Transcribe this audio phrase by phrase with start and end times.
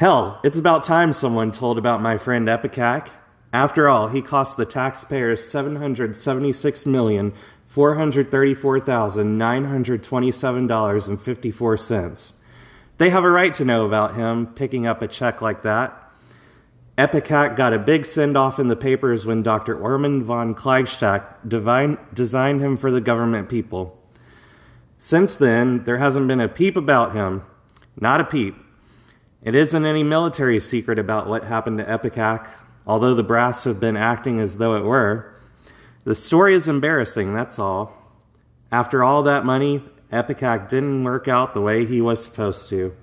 [0.00, 3.08] Hell, it's about time someone told about my friend Epicac.
[3.52, 7.34] After all, he cost the taxpayers seven hundred seventy-six million
[7.66, 12.32] four hundred thirty-four thousand nine hundred twenty-seven dollars and fifty-four cents.
[12.96, 15.94] They have a right to know about him picking up a check like that.
[16.96, 19.78] Epicac got a big send off in the papers when Dr.
[19.78, 24.02] Ormond von Kleigstadt divine, designed him for the government people.
[24.96, 27.42] Since then, there hasn't been a peep about him.
[28.00, 28.56] Not a peep.
[29.42, 32.46] It isn't any military secret about what happened to Epicac,
[32.86, 35.34] although the brass have been acting as though it were.
[36.04, 37.96] The story is embarrassing, that's all.
[38.70, 39.82] After all that money,
[40.12, 42.94] Epicac didn't work out the way he was supposed to.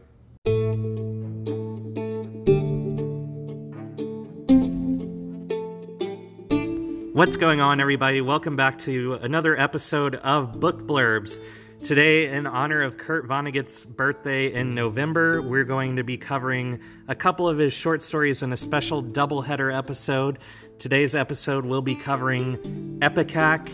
[7.13, 8.21] What's going on, everybody?
[8.21, 11.39] Welcome back to another episode of Book Blurbs.
[11.83, 17.15] Today, in honor of Kurt Vonnegut's birthday in November, we're going to be covering a
[17.15, 20.39] couple of his short stories in a special doubleheader episode.
[20.79, 23.69] Today's episode will be covering Epicac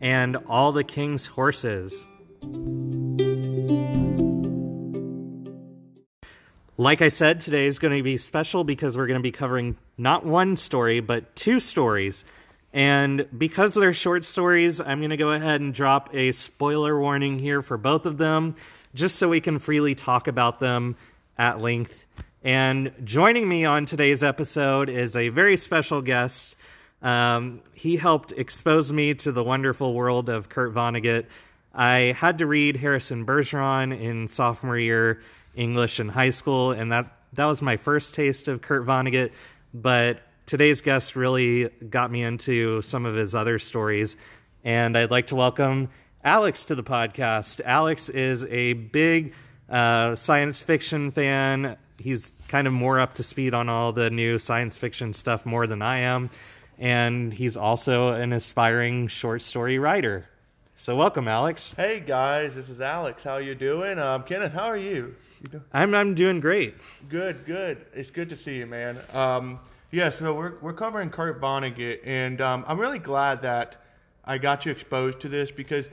[0.00, 2.06] and All the King's Horses.
[6.78, 9.76] Like I said, today is going to be special because we're going to be covering
[9.98, 12.24] not one story, but two stories
[12.72, 17.38] and because they're short stories, I'm going to go ahead and drop a spoiler warning
[17.38, 18.56] here for both of them,
[18.94, 20.96] just so we can freely talk about them
[21.36, 22.06] at length.
[22.42, 26.56] And joining me on today's episode is a very special guest.
[27.02, 31.26] Um, he helped expose me to the wonderful world of Kurt Vonnegut.
[31.74, 35.22] I had to read Harrison Bergeron in sophomore year
[35.54, 39.32] English in high school, and that, that was my first taste of Kurt Vonnegut.
[39.74, 44.16] But today's guest really got me into some of his other stories.
[44.64, 45.88] And I'd like to welcome
[46.24, 47.60] Alex to the podcast.
[47.64, 49.34] Alex is a big
[49.68, 51.76] uh, science fiction fan.
[51.98, 55.66] He's kind of more up to speed on all the new science fiction stuff more
[55.66, 56.30] than I am.
[56.78, 60.28] And he's also an aspiring short story writer.
[60.74, 61.74] So welcome, Alex.
[61.76, 63.22] Hey guys, this is Alex.
[63.22, 63.98] How you doing?
[63.98, 65.14] Um, Kenneth, how are you?
[65.52, 66.74] you I'm I'm doing great.
[67.08, 67.84] Good, good.
[67.94, 68.98] It's good to see you, man.
[69.12, 69.60] Um,
[69.92, 73.76] yeah, so we're, we're covering Kurt Vonnegut, and um, I'm really glad that
[74.24, 75.86] I got you exposed to this because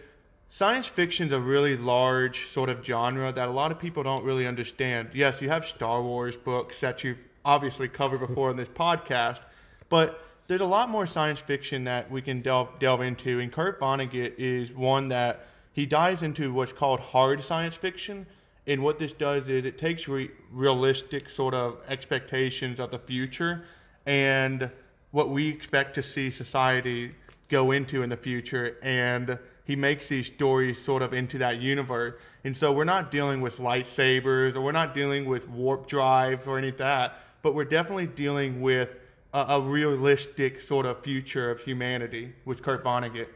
[0.48, 4.24] science fiction is a really large sort of genre that a lot of people don't
[4.24, 5.10] really understand.
[5.14, 9.42] Yes, you have Star Wars books that you've obviously covered before in this podcast,
[9.90, 13.82] but there's a lot more science fiction that we can delve, delve into, and Kurt
[13.82, 18.26] Vonnegut is one that he dives into what's called hard science fiction.
[18.66, 23.66] And what this does is it takes re- realistic sort of expectations of the future
[24.10, 24.72] and
[25.12, 27.12] what we expect to see society
[27.48, 28.76] go into in the future.
[28.82, 32.16] And he makes these stories sort of into that universe.
[32.44, 36.58] And so we're not dealing with lightsabers or we're not dealing with warp drives or
[36.58, 38.90] any of that, but we're definitely dealing with
[39.32, 43.28] a, a realistic sort of future of humanity with Kurt Vonnegut.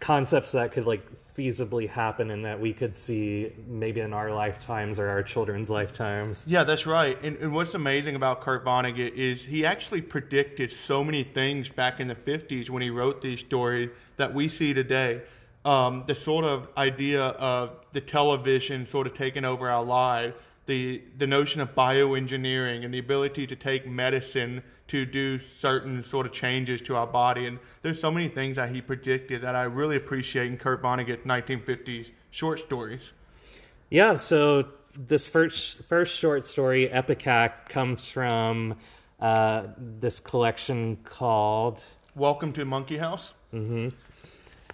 [0.00, 1.06] Concepts that could like
[1.36, 6.44] feasibly happen and that we could see maybe in our lifetimes or our children's lifetimes.
[6.46, 7.18] Yeah, that's right.
[7.22, 12.00] And, and, what's amazing about Kurt Vonnegut is he actually predicted so many things back
[12.00, 15.22] in the 50s when he wrote these stories that we see today.
[15.64, 20.34] Um, the sort of idea of the television sort of taking over our lives,
[20.66, 26.26] the the notion of bioengineering and the ability to take medicine to do certain sort
[26.26, 27.46] of changes to our body.
[27.46, 31.26] And there's so many things that he predicted that I really appreciate in Kurt Vonnegut's
[31.26, 33.12] 1950s short stories.
[33.90, 38.76] Yeah, so this first first short story, Epicac, comes from
[39.20, 41.82] uh, this collection called
[42.14, 43.34] Welcome to Monkey House.
[43.54, 43.88] Mm-hmm.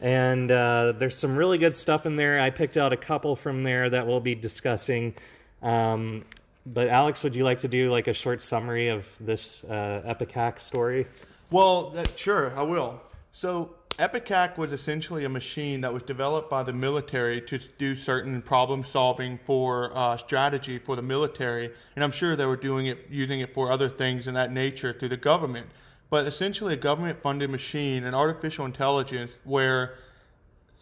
[0.00, 2.40] And uh, there's some really good stuff in there.
[2.40, 5.14] I picked out a couple from there that we'll be discussing.
[5.62, 6.24] Um,
[6.66, 10.60] but Alex, would you like to do like a short summary of this uh, Epicac
[10.60, 11.06] story?
[11.50, 13.00] Well, that, sure, I will.
[13.32, 18.40] So Epicac was essentially a machine that was developed by the military to do certain
[18.42, 23.06] problem solving for uh, strategy for the military, and I'm sure they were doing it,
[23.10, 25.66] using it for other things in that nature through the government.
[26.10, 29.94] But essentially, a government-funded machine, an artificial intelligence, where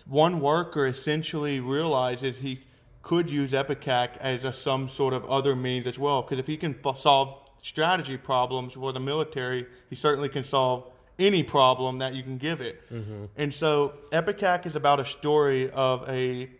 [0.04, 2.60] one worker essentially realizes he
[3.06, 6.22] could use Epicac as a, some sort of other means as well.
[6.22, 10.90] Because if he can f- solve strategy problems for the military, he certainly can solve
[11.16, 12.82] any problem that you can give it.
[12.92, 13.26] Mm-hmm.
[13.36, 16.50] And so Epicac is about a story of a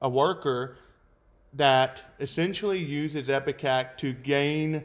[0.00, 0.76] a worker
[1.52, 4.82] that essentially uses Epicac to gain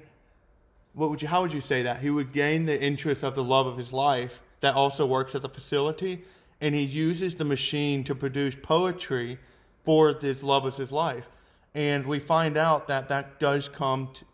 [0.93, 1.99] what would you how would you say that?
[1.99, 5.41] He would gain the interest of the love of his life that also works at
[5.41, 6.23] the facility
[6.61, 9.39] and he uses the machine to produce poetry
[9.87, 11.25] for this love of his life.
[11.73, 14.25] And we find out that that does come to,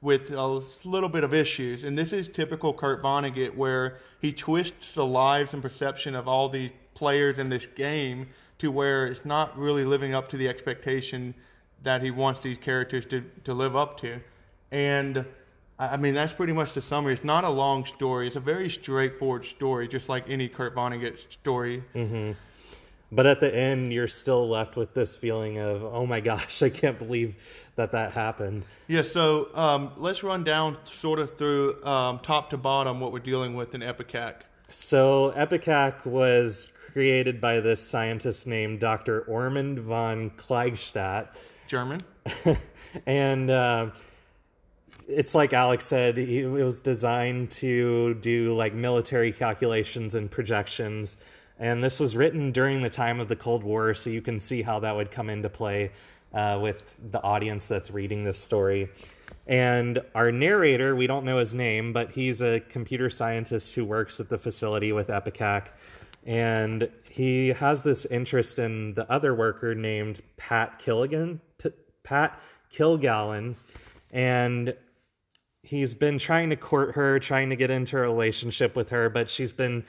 [0.00, 1.84] with a little bit of issues.
[1.84, 6.48] And this is typical Kurt Vonnegut, where he twists the lives and perception of all
[6.48, 8.26] the players in this game
[8.58, 11.32] to where it's not really living up to the expectation
[11.84, 14.18] that he wants these characters to, to live up to.
[14.72, 15.24] And
[15.78, 17.12] I mean, that's pretty much the summary.
[17.12, 18.26] It's not a long story.
[18.26, 21.84] It's a very straightforward story, just like any Kurt Vonnegut story.
[21.94, 22.32] Mm-hmm.
[23.10, 26.70] But at the end, you're still left with this feeling of, oh my gosh, I
[26.70, 27.36] can't believe
[27.76, 28.64] that that happened.
[28.88, 33.20] Yeah, so um, let's run down sort of through um, top to bottom what we're
[33.20, 39.22] dealing with in epicac So, epicac was created by this scientist named Dr.
[39.22, 41.28] Ormond von Kleigstadt.
[41.68, 42.00] German.
[43.06, 43.90] and uh,
[45.06, 51.18] it's like Alex said, it was designed to do like military calculations and projections.
[51.58, 54.62] And this was written during the time of the Cold War, so you can see
[54.62, 55.90] how that would come into play
[56.32, 58.88] uh, with the audience that's reading this story.
[59.46, 64.20] And our narrator, we don't know his name, but he's a computer scientist who works
[64.20, 65.68] at the facility with Epicac.
[66.24, 71.72] And he has this interest in the other worker named Pat Killigan, P-
[72.02, 72.38] Pat
[72.72, 73.54] Kilgallen.
[74.12, 74.74] And
[75.62, 79.30] he's been trying to court her, trying to get into a relationship with her, but
[79.30, 79.84] she's been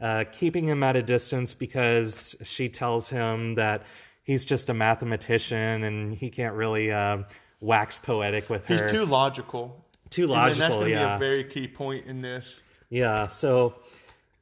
[0.00, 3.84] uh, keeping him at a distance because she tells him that
[4.22, 7.18] he's just a mathematician and he can't really uh,
[7.60, 8.82] wax poetic with her.
[8.82, 9.84] He's too logical.
[10.10, 11.18] Too logical, and that's going to yeah.
[11.18, 12.56] be a very key point in this.
[12.88, 13.26] Yeah.
[13.26, 13.74] So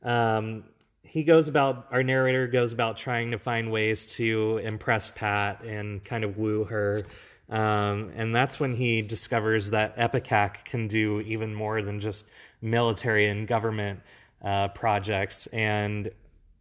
[0.03, 0.65] um,
[1.03, 6.05] he goes about our narrator goes about trying to find ways to impress Pat and
[6.05, 7.05] kind of woo her.
[7.49, 12.27] Um, and that's when he discovers that Epicac can do even more than just
[12.61, 14.01] military and government
[14.43, 15.47] uh, projects.
[15.49, 16.11] And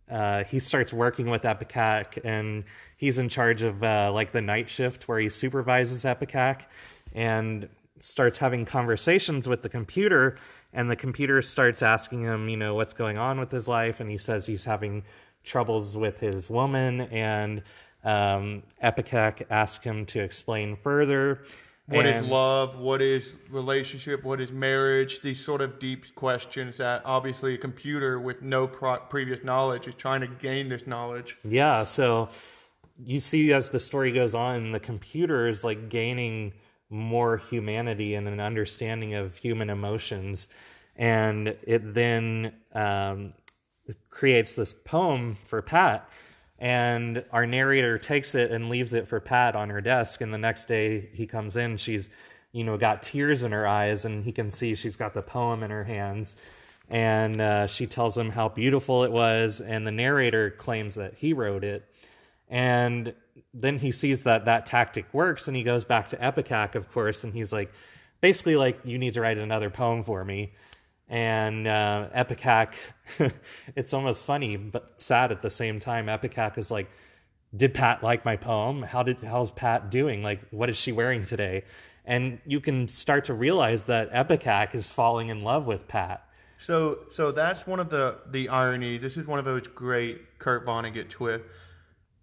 [0.10, 2.63] uh, he starts working with Epicac, and
[2.98, 6.62] he's in charge of uh, like the night shift where he supervises Epicac
[7.13, 7.68] and
[8.00, 10.38] starts having conversations with the computer.
[10.74, 14.01] And the computer starts asking him, you know, what's going on with his life.
[14.01, 15.04] And he says he's having
[15.44, 17.01] troubles with his woman.
[17.01, 17.63] And
[18.04, 21.44] um, Epicac asks him to explain further.
[21.87, 22.79] What and, is love?
[22.79, 24.23] What is relationship?
[24.23, 25.21] What is marriage?
[25.21, 29.93] These sort of deep questions that obviously a computer with no pro- previous knowledge is
[29.93, 31.37] trying to gain this knowledge.
[31.43, 31.83] Yeah.
[31.83, 32.29] So
[32.97, 36.53] you see, as the story goes on, the computer is like gaining
[36.89, 40.47] more humanity and an understanding of human emotions.
[40.95, 43.33] And it then um,
[44.09, 46.09] creates this poem for Pat
[46.59, 50.21] and our narrator takes it and leaves it for Pat on her desk.
[50.21, 52.09] And the next day he comes in, she's,
[52.53, 55.63] you know, got tears in her eyes, and he can see she's got the poem
[55.63, 56.35] in her hands.
[56.89, 61.33] And uh, she tells him how beautiful it was, and the narrator claims that he
[61.33, 61.89] wrote it.
[62.47, 63.13] And
[63.53, 67.23] then he sees that that tactic works, and he goes back to Epicac, of course,
[67.23, 67.71] and he's like,
[68.21, 70.53] basically, like, you need to write another poem for me
[71.07, 72.73] and uh, Epicac,
[73.75, 76.07] it's almost funny but sad at the same time.
[76.07, 76.89] Epicac is like,
[77.55, 78.81] "Did Pat like my poem?
[78.81, 80.23] How did how's Pat doing?
[80.23, 81.63] Like, what is she wearing today?"
[82.05, 86.23] And you can start to realize that Epicac is falling in love with Pat.
[86.59, 88.97] So, so that's one of the the irony.
[88.97, 91.47] This is one of those great Kurt Vonnegut twists.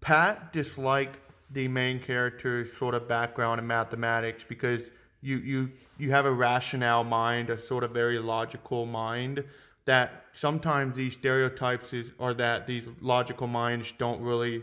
[0.00, 1.19] Pat disliked
[1.50, 4.90] the main character's sort of background in mathematics because
[5.23, 9.44] you you you have a rationale mind, a sort of very logical mind.
[9.85, 14.63] That sometimes these stereotypes is, are that these logical minds don't really,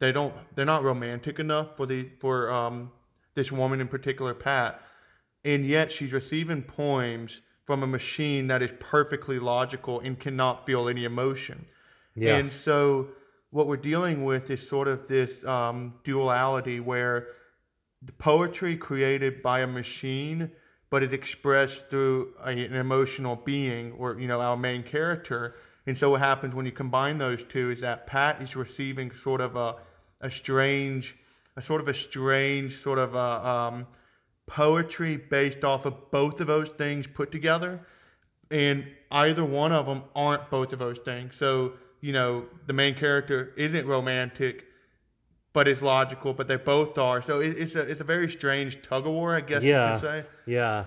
[0.00, 2.90] they don't, they're not romantic enough for the for um,
[3.34, 4.80] this woman in particular, Pat,
[5.44, 10.88] and yet she's receiving poems from a machine that is perfectly logical and cannot feel
[10.88, 11.66] any emotion.
[12.14, 12.36] Yeah.
[12.36, 13.08] And so
[13.50, 17.28] what we're dealing with is sort of this um, duality where
[18.18, 20.50] poetry created by a machine,
[20.90, 25.54] but it's expressed through a, an emotional being, or you know, our main character.
[25.86, 29.40] And so, what happens when you combine those two is that Pat is receiving sort
[29.40, 29.76] of a,
[30.20, 31.16] a strange,
[31.56, 33.86] a sort of a strange sort of a, um,
[34.46, 37.80] poetry based off of both of those things put together,
[38.50, 41.34] and either one of them aren't both of those things.
[41.36, 44.66] So, you know, the main character isn't romantic
[45.52, 46.34] but it's logical.
[46.34, 47.22] But they both are.
[47.22, 50.00] So it, it's a it's a very strange tug of war, I guess yeah, you
[50.00, 50.24] could say.
[50.46, 50.86] Yeah,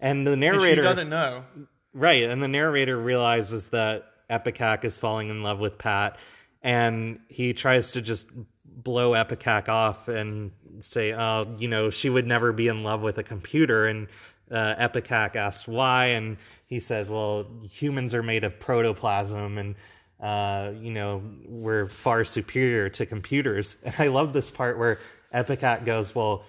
[0.00, 1.44] and the narrator and she doesn't know.
[1.92, 6.18] Right, and the narrator realizes that Epicac is falling in love with Pat,
[6.62, 8.26] and he tries to just
[8.64, 13.18] blow Epicac off and say, "Oh, you know, she would never be in love with
[13.18, 14.08] a computer." And
[14.50, 19.74] uh, Epicac asks why, and he says, "Well, humans are made of protoplasm, and
[20.20, 23.76] uh, you know, we're far superior to computers.
[23.84, 24.98] And I love this part where
[25.32, 26.44] Epicac goes, well,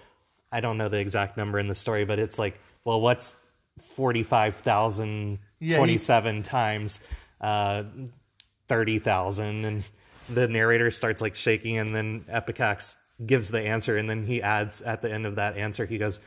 [0.52, 3.36] I don't know the exact number in the story, but it's like, well, what's
[3.82, 7.02] forty five thousand twenty seven times
[7.42, 7.84] uh,
[8.68, 9.84] thirty thousand, and
[10.30, 12.96] the narrator starts like shaking, and then Epicax
[13.26, 16.22] gives the answer, and then he adds at the end of that answer, he goes,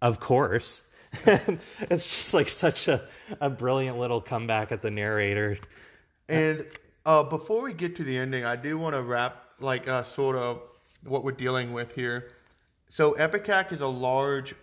[0.00, 0.82] "Of course."
[1.26, 3.02] it's just like such a,
[3.40, 5.58] a brilliant little comeback at the narrator.
[6.28, 6.66] And
[7.06, 10.36] uh, before we get to the ending, I do want to wrap like uh, sort
[10.36, 10.60] of
[11.04, 12.32] what we're dealing with here.
[12.90, 14.54] So Epicac is a large,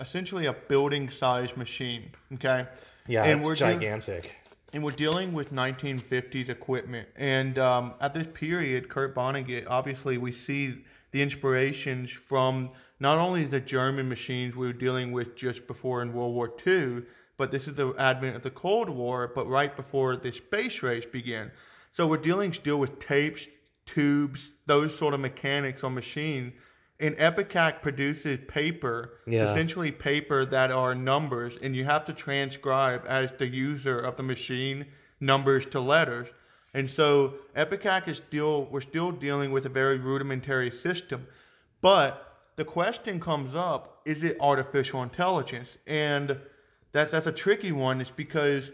[0.00, 2.10] essentially a building-sized machine.
[2.34, 2.66] Okay.
[3.06, 4.34] Yeah, and it's we're gigantic.
[4.72, 7.08] and we're dealing with 1950s equipment.
[7.14, 10.78] And um, at this period, Kurt Vonnegut, obviously, we see
[11.12, 16.14] the inspirations from not only the German machines we were dealing with just before in
[16.14, 17.02] World War II,
[17.36, 21.04] but this is the advent of the Cold War, but right before the space race
[21.04, 21.50] began.
[21.92, 23.46] So we're dealing still with tapes,
[23.84, 26.52] tubes, those sort of mechanics on machines.
[26.98, 29.50] And Epicac produces paper, Yeah.
[29.50, 34.22] essentially paper that are numbers, and you have to transcribe as the user of the
[34.22, 34.86] machine
[35.20, 36.28] numbers to letters.
[36.72, 41.26] And so Epicac is still we're still dealing with a very rudimentary system.
[41.82, 42.22] But
[42.56, 45.76] the question comes up, is it artificial intelligence?
[45.86, 46.40] And
[46.96, 48.72] that's that's a tricky one, it's because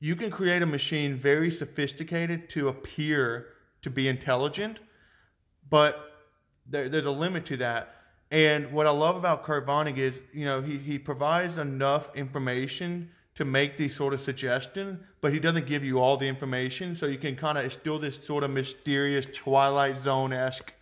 [0.00, 3.46] you can create a machine very sophisticated to appear
[3.82, 4.80] to be intelligent,
[5.70, 6.26] but
[6.66, 7.96] there, there's a limit to that.
[8.32, 13.10] And what I love about Kurt Vonnegut is, you know, he, he provides enough information
[13.34, 16.96] to make these sort of suggestions, but he doesn't give you all the information.
[16.96, 20.72] So you can kind of, it's still this sort of mysterious Twilight Zone esque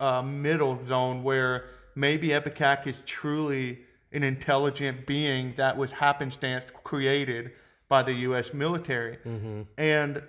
[0.00, 3.80] uh, middle zone where maybe Epicac is truly
[4.16, 7.52] an intelligent being that was happenstance created
[7.88, 8.52] by the U.S.
[8.52, 9.18] military.
[9.24, 9.62] Mm-hmm.
[9.78, 10.22] And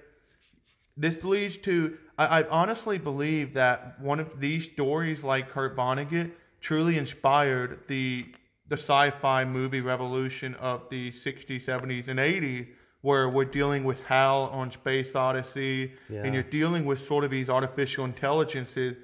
[0.95, 6.31] this leads to I, I honestly believe that one of these stories like Kurt Vonnegut
[6.61, 8.25] truly inspired the
[8.67, 12.67] the sci-fi movie revolution of the 60s 70s and 80s
[13.01, 16.23] where we're dealing with hal on space odyssey Yeah.
[16.23, 18.97] and you're dealing with sort of these artificial intelligences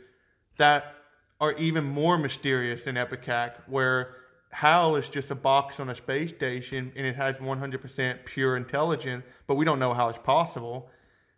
[0.57, 0.95] that
[1.39, 4.15] are even more mysterious than Epicac, where
[4.53, 9.25] HAL is just a box on a space station and it has 100% pure intelligence,
[9.47, 10.89] but we don't know how it's possible.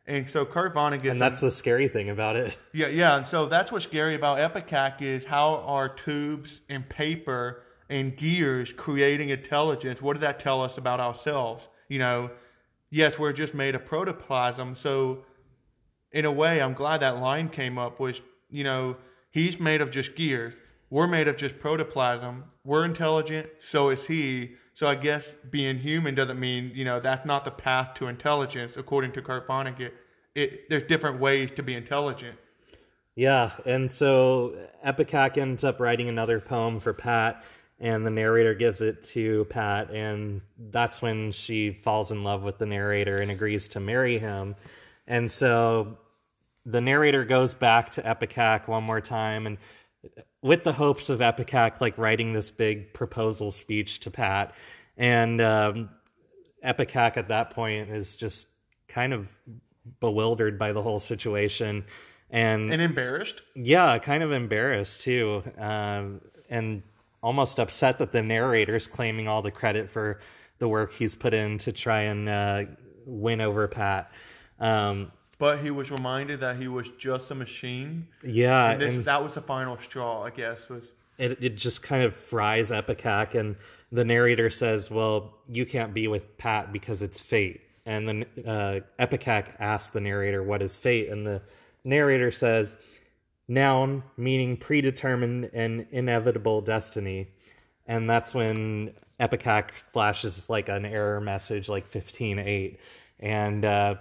[0.05, 2.57] And so Kurt Vonnegut, And that's the scary thing about it.
[2.73, 3.17] yeah, yeah.
[3.17, 8.71] And so that's what's scary about Epicac is how are tubes and paper and gears
[8.73, 10.01] creating intelligence?
[10.01, 11.67] What does that tell us about ourselves?
[11.87, 12.31] You know,
[12.89, 14.75] yes, we're just made of protoplasm.
[14.75, 15.23] So
[16.11, 18.97] in a way, I'm glad that line came up was, you know,
[19.31, 20.53] he's made of just gears.
[20.95, 22.45] We're made of just protoplasm.
[22.63, 24.53] We're intelligent, so is he.
[24.75, 28.77] So I guess being human doesn't mean, you know, that's not the path to intelligence,
[28.77, 29.91] according to Kurt Vonnegut.
[30.35, 32.37] It, there's different ways to be intelligent.
[33.13, 37.43] Yeah, and so Epicac ends up writing another poem for Pat,
[37.77, 40.39] and the narrator gives it to Pat, and
[40.71, 44.55] that's when she falls in love with the narrator and agrees to marry him.
[45.07, 45.97] And so
[46.65, 49.57] the narrator goes back to Epicac one more time, and
[50.45, 54.53] with the hopes of Epicac like writing this big proposal speech to Pat,
[54.95, 55.89] and um,
[56.63, 58.47] Epicac at that point is just
[58.87, 59.35] kind of
[59.99, 61.83] bewildered by the whole situation,
[62.29, 63.41] and And embarrassed.
[63.55, 66.83] yeah, kind of embarrassed too, um, and
[67.23, 70.19] almost upset that the narrator's claiming all the credit for
[70.59, 72.63] the work he's put in to try and uh,
[73.07, 74.11] win over Pat.
[74.59, 78.07] Um, But he was reminded that he was just a machine.
[78.23, 80.69] yeah, And, this, and that was the final straw, I guess.
[80.69, 80.83] Was
[81.17, 83.55] it, it just kind of fries Epicac, and
[83.91, 88.79] the narrator says, "Well, you can't be with Pat because it's fate." And then uh,
[88.99, 91.41] Epicac asks the narrator, "What is fate?" And the
[91.83, 92.75] narrator says,
[93.47, 97.27] "Noun meaning predetermined and inevitable destiny."
[97.87, 102.79] And that's when Epicac flashes like an error message, like fifteen eight,
[103.19, 103.95] and uh,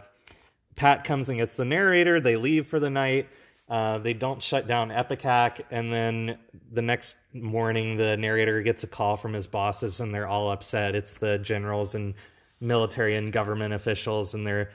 [0.76, 2.20] Pat comes and gets the narrator.
[2.20, 3.28] They leave for the night.
[3.68, 6.38] Uh, they don't shut down Epicac, and then
[6.70, 10.94] the next morning, the narrator gets a call from his bosses, and they're all upset.
[10.94, 12.12] It's the generals and
[12.60, 14.70] military and government officials, and they're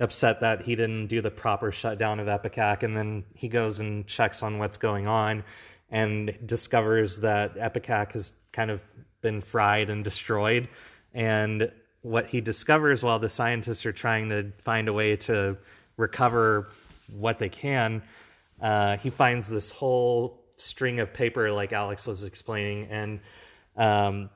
[0.00, 2.82] upset that he didn't do the proper shutdown of Epicac.
[2.82, 5.44] And then he goes and checks on what's going on,
[5.88, 8.82] and discovers that Epicac has kind of
[9.20, 10.68] been fried and destroyed.
[11.14, 11.70] And
[12.02, 15.56] what he discovers while the scientists are trying to find a way to
[15.96, 16.68] recover
[17.16, 18.02] what they can,
[18.60, 23.20] uh, he finds this whole string of paper, like Alex was explaining, and
[23.76, 24.30] um,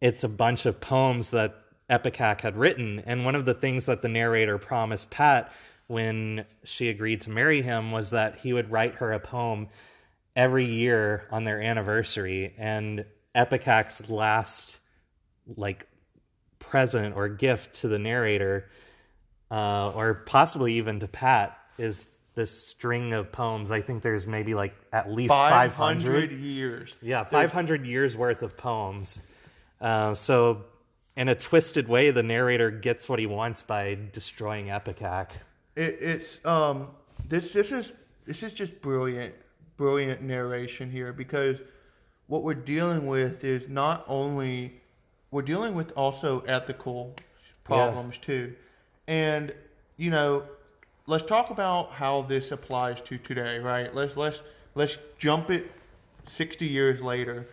[0.00, 1.54] it's a bunch of poems that
[1.90, 3.02] Epicac had written.
[3.06, 5.52] And one of the things that the narrator promised Pat
[5.86, 9.68] when she agreed to marry him was that he would write her a poem
[10.36, 13.04] every year on their anniversary, and
[13.34, 14.78] Epicac's last
[15.56, 15.86] like
[16.68, 18.68] present or gift to the narrator,
[19.50, 23.70] uh, or possibly even to Pat, is this string of poems.
[23.70, 25.70] I think there's maybe like at least 500.
[25.72, 26.94] 500 years.
[27.00, 29.20] Yeah, 500 years worth of poems.
[29.80, 30.64] Uh, so,
[31.16, 35.30] in a twisted way, the narrator gets what he wants by destroying Epicac.
[35.76, 36.88] It, it's um
[37.28, 37.92] this this is
[38.26, 39.34] this is just brilliant
[39.76, 41.60] brilliant narration here because
[42.26, 44.80] what we're dealing with is not only
[45.34, 47.12] we're dealing with also ethical
[47.64, 48.54] problems too,
[49.08, 49.52] and
[49.96, 50.44] you know
[51.08, 53.92] let's talk about how this applies to today, right?
[53.92, 54.40] Let's let's
[54.76, 55.72] let's jump it
[56.28, 57.48] sixty years later.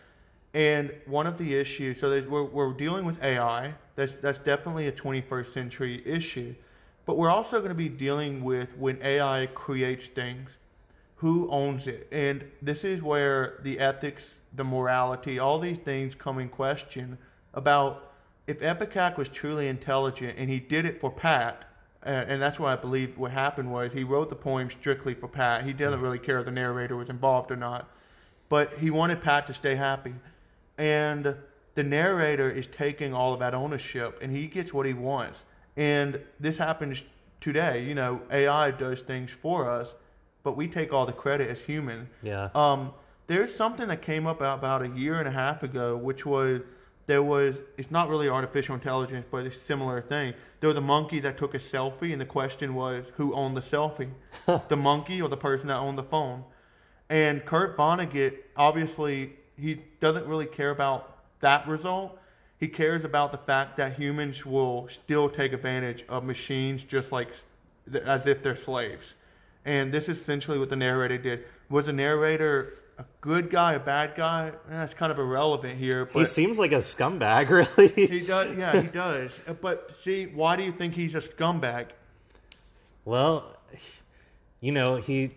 [0.53, 3.73] And one of the issues, so there's- we're, we're dealing with AI.
[3.95, 6.53] That's that's definitely a 21st century issue.
[7.07, 10.51] But we're also going to be dealing with when AI creates things,
[11.15, 12.07] who owns it?
[12.11, 17.17] And this is where the ethics, the morality, all these things come in question
[17.53, 18.11] about
[18.47, 21.63] if Epicac was truly intelligent and he did it for Pat,
[22.05, 25.27] uh, and that's what I believe what happened was he wrote the poem strictly for
[25.27, 25.63] Pat.
[25.65, 27.89] He doesn't really care if the narrator was involved or not,
[28.49, 30.13] but he wanted Pat to stay happy.
[30.77, 31.35] And
[31.75, 35.43] the narrator is taking all of that ownership and he gets what he wants.
[35.77, 37.03] And this happens
[37.39, 37.83] today.
[37.83, 39.93] You know, AI does things for us,
[40.43, 42.09] but we take all the credit as human.
[42.23, 42.49] Yeah.
[42.55, 42.93] Um,
[43.27, 46.61] there's something that came up about a year and a half ago, which was
[47.11, 50.33] there was it's not really artificial intelligence, but it's a similar thing.
[50.61, 53.61] There was a monkey that took a selfie, and the question was who owned the
[53.61, 54.07] selfie,
[54.69, 56.45] the monkey or the person that owned the phone.
[57.09, 62.17] And Kurt Vonnegut, obviously, he doesn't really care about that result.
[62.61, 67.27] He cares about the fact that humans will still take advantage of machines just like
[68.05, 69.15] as if they're slaves.
[69.65, 71.43] And this is essentially what the narrator did.
[71.69, 74.51] Was the narrator a good guy, a bad guy?
[74.69, 76.05] That's kind of irrelevant here.
[76.05, 78.07] But he seems like a scumbag, really.
[78.07, 79.31] he does, yeah, he does.
[79.61, 81.87] But see, why do you think he's a scumbag?
[83.05, 83.57] well,
[84.59, 85.31] you know, he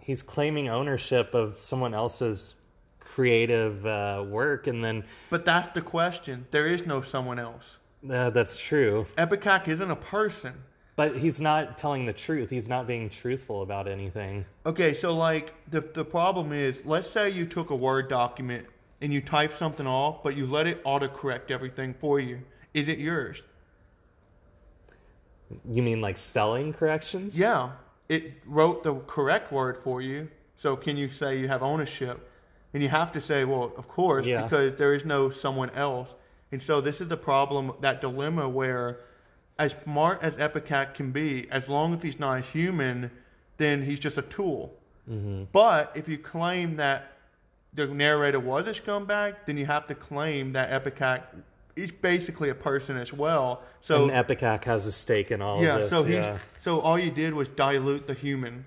[0.00, 2.54] he's claiming ownership of someone else's
[3.00, 6.46] creative uh, work, and then But that's the question.
[6.52, 7.78] There is no someone else.
[8.08, 9.06] uh, that's true.
[9.16, 10.54] Epicac isn't a person.
[10.98, 12.50] But he's not telling the truth.
[12.50, 14.44] He's not being truthful about anything.
[14.66, 18.66] Okay, so like the the problem is, let's say you took a Word document
[19.00, 22.40] and you type something off, but you let it autocorrect everything for you.
[22.74, 23.42] Is it yours?
[25.70, 27.38] You mean like spelling corrections?
[27.38, 27.70] Yeah,
[28.08, 30.28] it wrote the correct word for you.
[30.56, 32.28] So can you say you have ownership?
[32.74, 34.42] And you have to say, well, of course, Yeah.
[34.42, 36.12] because there is no someone else.
[36.50, 38.98] And so this is the problem, that dilemma where,
[39.58, 43.10] as smart as Epicac can be, as long as he's not a human,
[43.56, 44.74] then he's just a tool.
[45.52, 47.12] But if you claim that
[47.72, 51.22] the narrator was a scumbag, then you have to claim that Epicac
[51.76, 53.62] is basically a person as well.
[53.80, 55.90] So and Epicac has a stake in all yeah, of this.
[55.90, 56.38] so he's yeah.
[56.60, 58.64] so all you did was dilute the human.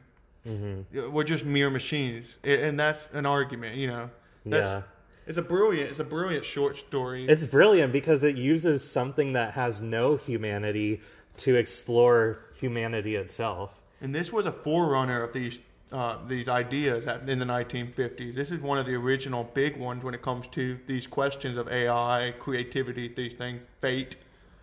[0.47, 1.11] Mm-hmm.
[1.11, 4.09] We're just mere machines, and that's an argument, you know.
[4.45, 4.81] That's, Yeah.
[5.31, 7.25] It's a brilliant, it's a brilliant short story.
[7.25, 10.99] It's brilliant because it uses something that has no humanity
[11.37, 13.79] to explore humanity itself.
[14.01, 15.59] and this was a forerunner of these
[15.93, 18.35] uh, these ideas in the 1950s.
[18.35, 21.67] This is one of the original big ones when it comes to these questions of
[21.69, 24.15] AI, creativity, these things, fate.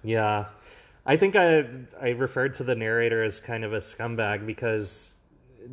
[0.03, 0.47] Yeah.
[1.07, 1.67] I think I
[2.01, 5.11] I referred to the narrator as kind of a scumbag because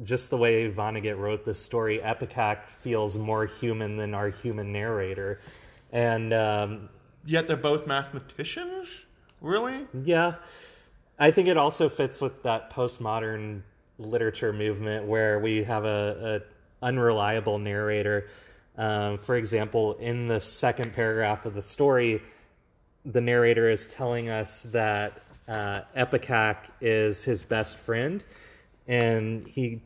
[0.04, 5.40] just the way Vonnegut wrote this story, Epicac feels more human than our human narrator.
[5.92, 6.90] And um,
[7.26, 8.90] Yet they're both mathematicians.
[9.42, 9.88] Really?
[10.04, 10.36] Yeah.
[11.18, 13.62] I think it also fits with that postmodern
[13.98, 16.42] literature movement where we have a,
[16.82, 18.28] a unreliable narrator.
[18.78, 22.22] Um, for example, in the second paragraph of the story,
[23.06, 28.24] the narrator is telling us that uh, Epicac is his best friend,
[28.88, 29.82] and he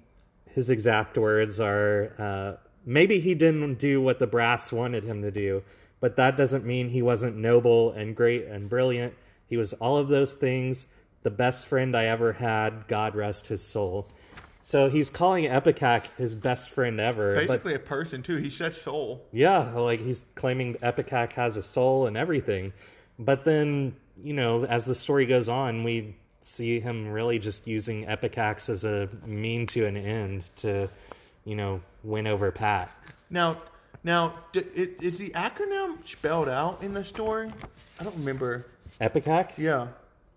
[0.46, 5.32] his exact words are uh, maybe he didn't do what the brass wanted him to
[5.32, 5.64] do,
[6.00, 9.14] but that doesn't mean he wasn't noble and great and brilliant.
[9.48, 10.88] He was all of those things.
[11.24, 12.88] The best friend I ever had.
[12.88, 14.08] God rest his soul.
[14.64, 17.36] So he's calling Epicac his best friend ever.
[17.36, 18.38] but- Basically a person too.
[18.38, 19.26] He said soul.
[19.32, 22.74] yeah, like he's claiming Epicac has a soul and everything.
[23.18, 28.06] But then, you know, as the story goes on, we see him really just using
[28.06, 30.90] Epicax as a mean to an end to,
[31.46, 32.92] you know, win over Pat.
[33.30, 33.58] Now,
[34.04, 37.52] now, is the acronym spelled out in the story?
[38.00, 38.66] I don't remember.
[39.02, 39.58] Epicac?
[39.58, 39.88] Yeah.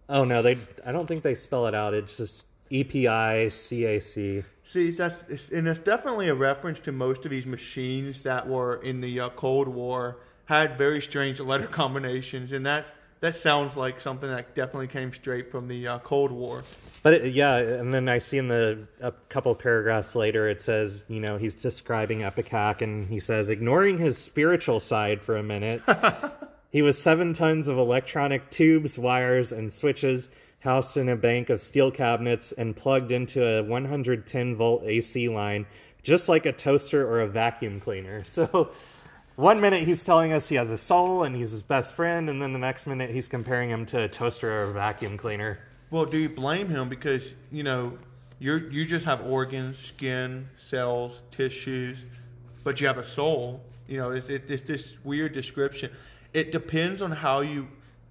[0.08, 1.94] Oh no, they I don't think they spell it out.
[1.94, 4.44] It's just E EPI CAC.
[4.64, 8.76] See, that's it's, and it's definitely a reference to most of these machines that were
[8.82, 12.86] in the uh, Cold War had very strange letter combinations, and that
[13.22, 16.64] that sounds like something that definitely came straight from the uh, Cold War.
[17.04, 21.04] But it, yeah, and then I see in the a couple paragraphs later it says,
[21.06, 25.80] you know, he's describing Epicac and he says, ignoring his spiritual side for a minute,
[26.72, 31.62] he was seven tons of electronic tubes, wires, and switches housed in a bank of
[31.62, 35.64] steel cabinets and plugged into a 110 volt AC line,
[36.02, 38.24] just like a toaster or a vacuum cleaner.
[38.32, 38.72] So.
[39.36, 42.40] One minute he's telling us he has a soul and he's his best friend, and
[42.40, 45.58] then the next minute he's comparing him to a toaster or a vacuum cleaner.
[45.90, 47.98] Well, do you blame him because you know
[48.38, 52.04] you you just have organs, skin, cells, tissues,
[52.62, 53.62] but you have a soul?
[53.88, 55.90] You know, it's, it, it's this weird description.
[56.34, 57.68] It depends on how you.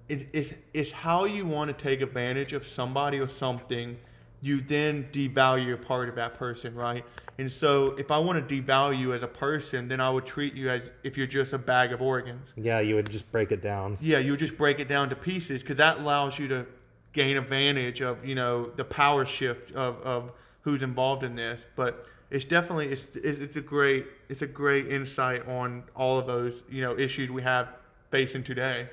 [0.10, 3.98] It, it's, it's how you want to take advantage of somebody or something.
[4.42, 7.06] You then devalue a part of that person, right?
[7.38, 10.54] And so, if I want to devalue you as a person, then I would treat
[10.54, 12.48] you as if you're just a bag of organs.
[12.56, 13.98] Yeah, you would just break it down.
[14.02, 16.66] Yeah, you would just break it down to pieces because that allows you to
[17.14, 21.62] gain advantage of you know the power shift of, of who's involved in this.
[21.76, 26.64] But it's definitely it's it's a great it's a great insight on all of those
[26.70, 27.70] you know issues we have
[28.10, 28.90] facing today.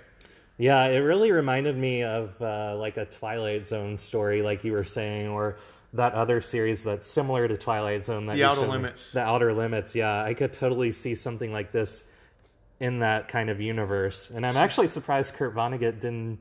[0.58, 4.84] Yeah, it really reminded me of uh, like a Twilight Zone story, like you were
[4.84, 5.56] saying, or
[5.92, 8.26] that other series that's similar to Twilight Zone.
[8.26, 8.66] That The Outer.
[8.66, 9.12] Limits.
[9.12, 9.94] The Outer Limits.
[9.94, 12.04] Yeah, I could totally see something like this
[12.80, 16.38] in that kind of universe, and I'm actually surprised Kurt Vonnegut didn't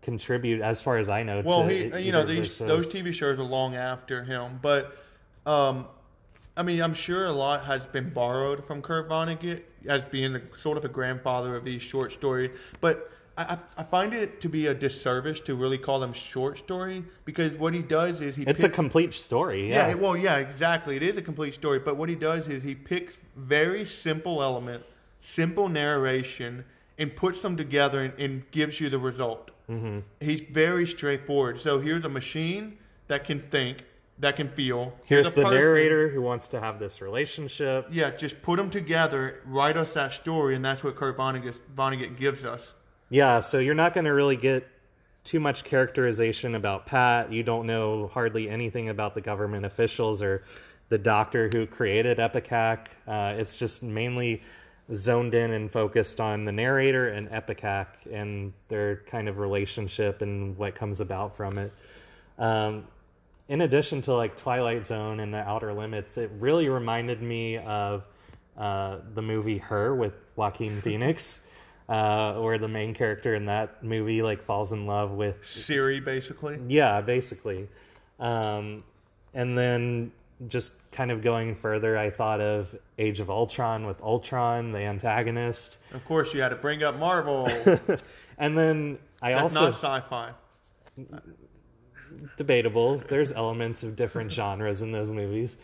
[0.00, 1.42] contribute, as far as I know.
[1.44, 4.96] Well, to he either you know these those TV shows are long after him, but
[5.46, 5.86] um,
[6.56, 10.42] I mean I'm sure a lot has been borrowed from Kurt Vonnegut as being the,
[10.58, 13.10] sort of a grandfather of these short stories, but.
[13.36, 17.04] I, I I find it to be a disservice to really call them short story
[17.24, 19.68] because what he does is he It's a complete story.
[19.70, 19.94] Yeah, Yeah.
[19.94, 20.96] well, yeah, exactly.
[20.96, 24.82] It is a complete story, but what he does is he picks very simple element,
[25.20, 26.64] simple narration,
[26.98, 29.50] and puts them together and, and gives you the result.
[29.70, 30.00] Mm-hmm.
[30.20, 31.60] He's very straightforward.
[31.60, 32.76] So here's a machine
[33.08, 33.84] that can think,
[34.18, 34.92] that can feel.
[35.06, 37.86] Here's a the person- narrator who wants to have this relationship.
[37.90, 42.18] Yeah, just put them together, write us that story, and that's what Kurt Vonnegut, Vonnegut
[42.18, 42.74] gives us.
[43.12, 44.66] Yeah, so you're not going to really get
[45.22, 47.30] too much characterization about Pat.
[47.30, 50.44] You don't know hardly anything about the government officials or
[50.88, 52.86] the doctor who created Epicac.
[53.06, 54.40] Uh, it's just mainly
[54.94, 60.56] zoned in and focused on the narrator and Epicac and their kind of relationship and
[60.56, 61.70] what comes about from it.
[62.38, 62.86] Um,
[63.46, 68.06] in addition to like Twilight Zone and The Outer Limits, it really reminded me of
[68.56, 71.40] uh, the movie Her with Joaquin Phoenix,
[71.92, 76.58] uh, where the main character in that movie like falls in love with Siri, basically.
[76.66, 77.68] yeah, basically.
[78.18, 78.82] Um,
[79.34, 80.10] and then
[80.48, 85.78] just kind of going further, I thought of Age of Ultron with Ultron, the antagonist,
[85.92, 87.46] Of course, you had to bring up Marvel.
[88.38, 90.30] and then I That's also not sci-fi.
[92.36, 92.98] debatable.
[92.98, 95.58] There's elements of different genres in those movies.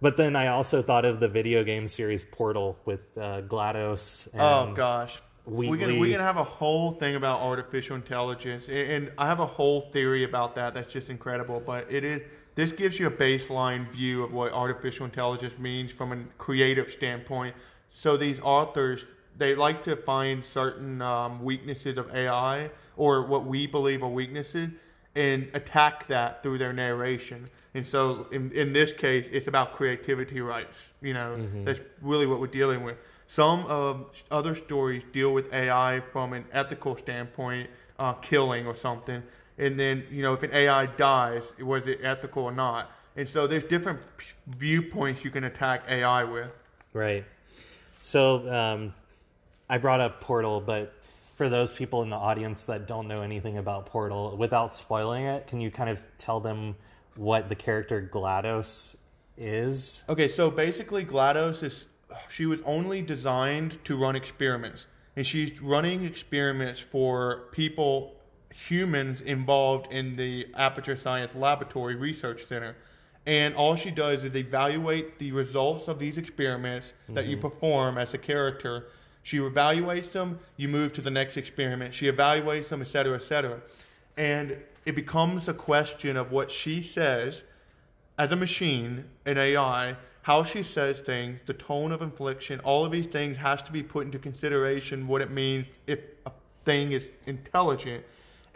[0.00, 4.32] But then I also thought of the video game series Portal with uh, GLaDOS.
[4.32, 6.00] And Oh gosh, we're gonna Wheatley.
[6.00, 9.82] we're gonna have a whole thing about artificial intelligence, and, and I have a whole
[9.92, 10.74] theory about that.
[10.74, 11.62] That's just incredible.
[11.64, 12.22] But it is
[12.56, 17.54] this gives you a baseline view of what artificial intelligence means from a creative standpoint.
[17.90, 19.04] So these authors
[19.36, 24.70] they like to find certain um, weaknesses of AI or what we believe are weaknesses
[25.14, 27.48] and attack that through their narration.
[27.74, 30.90] And so in, in this case, it's about creativity rights.
[31.00, 32.96] You know, that's really what we're dealing with.
[33.28, 39.22] Some of other stories deal with AI from an ethical standpoint, uh, killing or something.
[39.58, 42.90] And then, you know, if an AI dies, was it ethical or not?
[43.16, 44.00] And so there's different
[44.46, 46.50] viewpoints you can attack AI with.
[46.92, 47.24] Right.
[48.02, 48.94] So um,
[49.68, 50.94] I brought up Portal, but
[51.34, 55.46] for those people in the audience that don't know anything about Portal, without spoiling it,
[55.46, 56.76] can you kind of tell them
[57.16, 58.96] what the character GLaDOS
[59.36, 60.04] is?
[60.08, 61.86] Okay, so basically, GLaDOS is
[62.28, 68.14] she was only designed to run experiments, and she's running experiments for people,
[68.54, 72.76] humans involved in the Aperture Science Laboratory Research Center.
[73.26, 77.48] And all she does is evaluate the results of these experiments that you mm-hmm.
[77.48, 78.86] perform as a character.
[79.24, 81.92] She evaluates them, you move to the next experiment.
[81.92, 83.60] She evaluates them, et cetera, et cetera.
[84.16, 87.42] And it becomes a question of what she says
[88.16, 92.90] as a machine, an AI, how she says things, the tone of inflection, all of
[92.90, 96.32] these things has to be put into consideration what it means if a
[96.64, 98.04] thing is intelligent.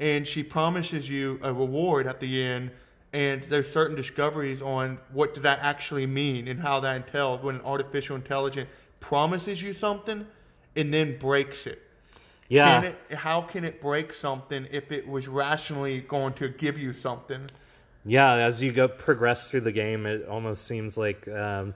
[0.01, 2.73] And she promises you a reward at the end
[3.13, 7.55] and there's certain discoveries on what does that actually mean and how that entails when
[7.55, 10.27] an artificial intelligence promises you something
[10.75, 11.81] and then breaks it.
[12.49, 12.81] Yeah.
[12.81, 16.93] Can it, how can it break something if it was rationally going to give you
[16.93, 17.47] something?
[18.05, 21.75] Yeah, as you go progress through the game, it almost seems like um,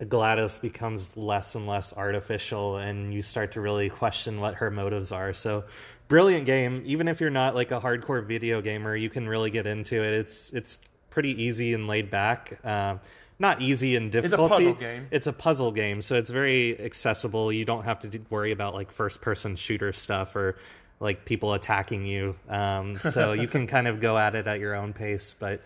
[0.00, 5.10] GLaDOS becomes less and less artificial, and you start to really question what her motives
[5.10, 5.34] are.
[5.34, 5.64] So,
[6.08, 6.82] brilliant game.
[6.84, 10.14] Even if you're not like a hardcore video gamer, you can really get into it.
[10.14, 10.78] It's it's
[11.10, 12.58] pretty easy and laid back.
[12.64, 12.96] Uh,
[13.38, 14.66] not easy in difficulty.
[14.66, 15.08] puzzle game.
[15.10, 17.52] It's a puzzle game, so it's very accessible.
[17.52, 20.56] You don't have to worry about like first person shooter stuff or
[21.02, 22.36] like people attacking you.
[22.48, 25.34] Um, so you can kind of go at it at your own pace.
[25.38, 25.60] But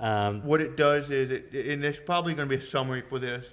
[0.00, 3.18] um, what it does is, it, and there's probably going to be a summary for
[3.18, 3.46] this.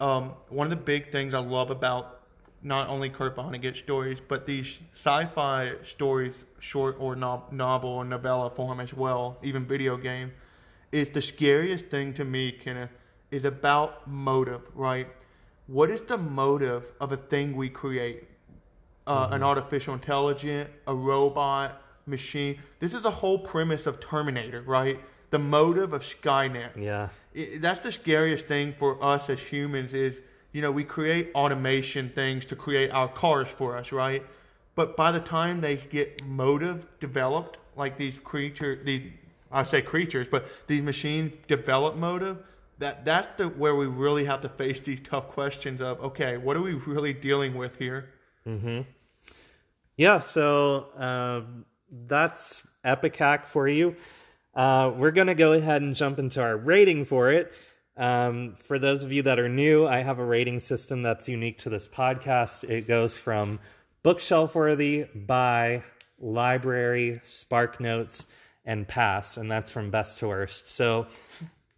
[0.00, 2.20] Um, one of the big things I love about
[2.62, 8.50] not only Kurt Vonnegut stories, but these sci-fi stories, short or no- novel or novella
[8.50, 10.32] form as well, even video game,
[10.92, 12.90] is the scariest thing to me, Kenneth,
[13.30, 15.08] is about motive, right?
[15.66, 18.24] What is the motive of a thing we create?
[19.06, 22.58] Uh, An artificial intelligence, a robot, machine.
[22.78, 24.98] This is the whole premise of Terminator, right?
[25.30, 26.76] The motive of Skynet.
[26.76, 30.20] Yeah, i that's the scariest thing for us as humans is
[30.52, 34.22] you know we create automation things to create our cars for us right?
[34.76, 39.02] But by the time they get motive developed like these creature these
[39.50, 42.38] i say creatures but these machines develop motive
[42.78, 46.56] that that's the where we really have to face these tough questions of okay what
[46.56, 48.10] are we really dealing with here
[49.96, 50.18] yeah.
[50.18, 53.96] So um, that's Epicac for you.
[54.54, 57.52] Uh, we're going to go ahead and jump into our rating for it.
[57.96, 61.58] Um, for those of you that are new, I have a rating system that's unique
[61.58, 62.68] to this podcast.
[62.68, 63.60] It goes from
[64.02, 65.82] bookshelf worthy, buy
[66.18, 68.26] library, spark notes,
[68.64, 70.68] and pass, and that's from best to worst.
[70.68, 71.06] So,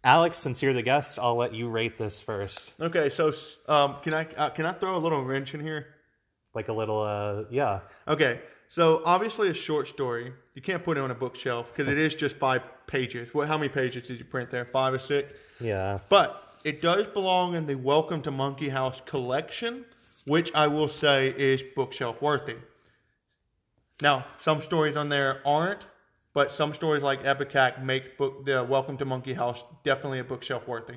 [0.03, 2.73] Alex, since you're the guest, I'll let you rate this first.
[2.79, 3.33] okay so
[3.67, 5.87] um, can i uh, can i throw a little wrench in here
[6.57, 10.33] Like a little, uh, yeah, Okay, so obviously a short story.
[10.55, 13.31] You can't put it on a bookshelf because it is just five pages.
[13.31, 13.47] What?
[13.47, 14.65] How many pages did you print there?
[14.65, 15.37] Five or six?
[15.61, 19.85] yeah, But it does belong in the Welcome to Monkey House collection,
[20.25, 22.55] which I will say is bookshelf worthy.
[24.01, 25.85] Now, some stories on there aren't,
[26.33, 30.67] but some stories like Epicac make book the Welcome to Monkey House definitely a bookshelf
[30.67, 30.95] worthy.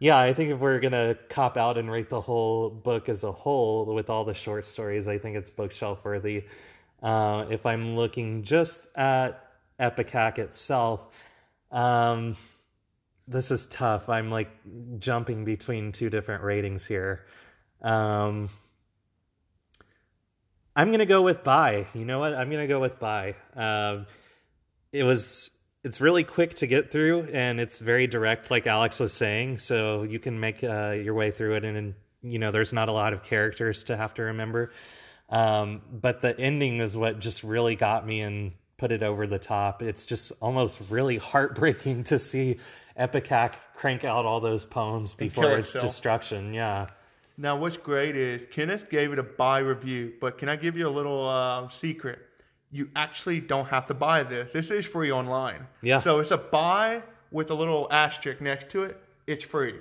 [0.00, 3.32] Yeah, I think if we're gonna cop out and rate the whole book as a
[3.32, 6.44] whole with all the short stories, I think it's bookshelf worthy.
[7.02, 9.40] Uh, if I'm looking just at
[9.78, 11.22] Epicac itself,
[11.70, 12.36] um,
[13.28, 14.08] this is tough.
[14.08, 14.50] I'm like
[14.98, 17.26] jumping between two different ratings here.
[17.80, 18.50] Um,
[20.76, 21.86] I'm gonna go with buy.
[21.94, 22.34] You know what?
[22.34, 23.36] I'm gonna go with buy.
[23.54, 24.06] Um,
[24.92, 25.50] it was
[25.84, 30.02] it's really quick to get through and it's very direct like alex was saying so
[30.02, 32.92] you can make uh, your way through it and, and you know there's not a
[32.92, 34.72] lot of characters to have to remember
[35.30, 39.38] um, but the ending is what just really got me and put it over the
[39.38, 42.58] top it's just almost really heartbreaking to see
[42.98, 45.84] epicac crank out all those poems before its itself.
[45.84, 46.86] destruction yeah
[47.36, 50.86] Now, what's great is Kenneth gave it a buy review, but can I give you
[50.86, 52.20] a little uh, secret?
[52.74, 54.52] You actually don't have to buy this.
[54.52, 55.64] This is free online.
[55.80, 56.00] Yeah.
[56.00, 59.00] So it's a buy with a little asterisk next to it.
[59.28, 59.76] It's free.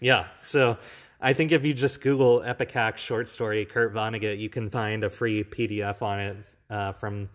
[0.00, 0.76] Yeah, so
[1.20, 5.08] I think if you just Google Epicac short story Kurt Vonnegut, you can find a
[5.08, 6.36] free PDF on it
[6.70, 7.28] uh, from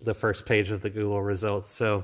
[0.00, 1.70] the first page of the Google results.
[1.70, 2.02] So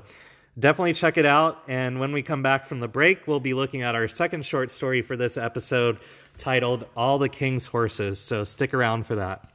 [0.57, 1.63] definitely check it out.
[1.67, 4.71] And when we come back from the break, we'll be looking at our second short
[4.71, 5.99] story for this episode
[6.37, 8.19] titled All the King's Horses.
[8.19, 9.49] So stick around for that.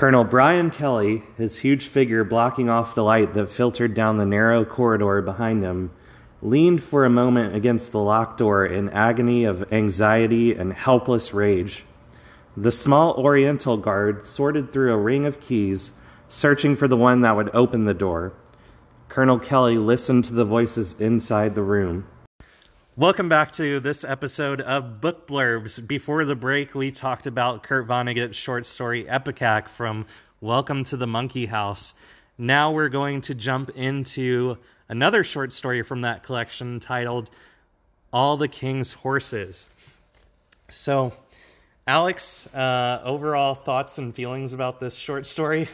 [0.00, 4.64] Colonel Brian Kelly, his huge figure blocking off the light that filtered down the narrow
[4.64, 5.90] corridor behind him,
[6.40, 11.84] leaned for a moment against the locked door in agony of anxiety and helpless rage.
[12.56, 15.92] The small Oriental guard sorted through a ring of keys,
[16.30, 18.32] searching for the one that would open the door.
[19.10, 22.06] Colonel Kelly listened to the voices inside the room.
[23.00, 25.86] Welcome back to this episode of Book Blurbs.
[25.88, 30.04] Before the break, we talked about Kurt Vonnegut's short story Epicac from
[30.42, 31.94] Welcome to the Monkey House.
[32.36, 37.30] Now we're going to jump into another short story from that collection titled
[38.12, 39.66] All the King's Horses.
[40.68, 41.14] So,
[41.86, 45.70] Alex, uh, overall thoughts and feelings about this short story?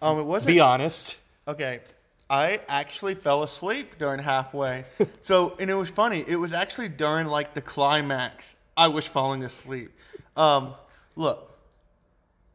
[0.00, 1.18] Um, it wasn't Be honest.
[1.46, 1.80] okay.
[2.28, 4.84] I actually fell asleep during halfway.
[5.24, 6.24] so, and it was funny.
[6.26, 8.44] It was actually during like the climax.
[8.76, 9.92] I was falling asleep.
[10.36, 10.74] Um,
[11.14, 11.56] look,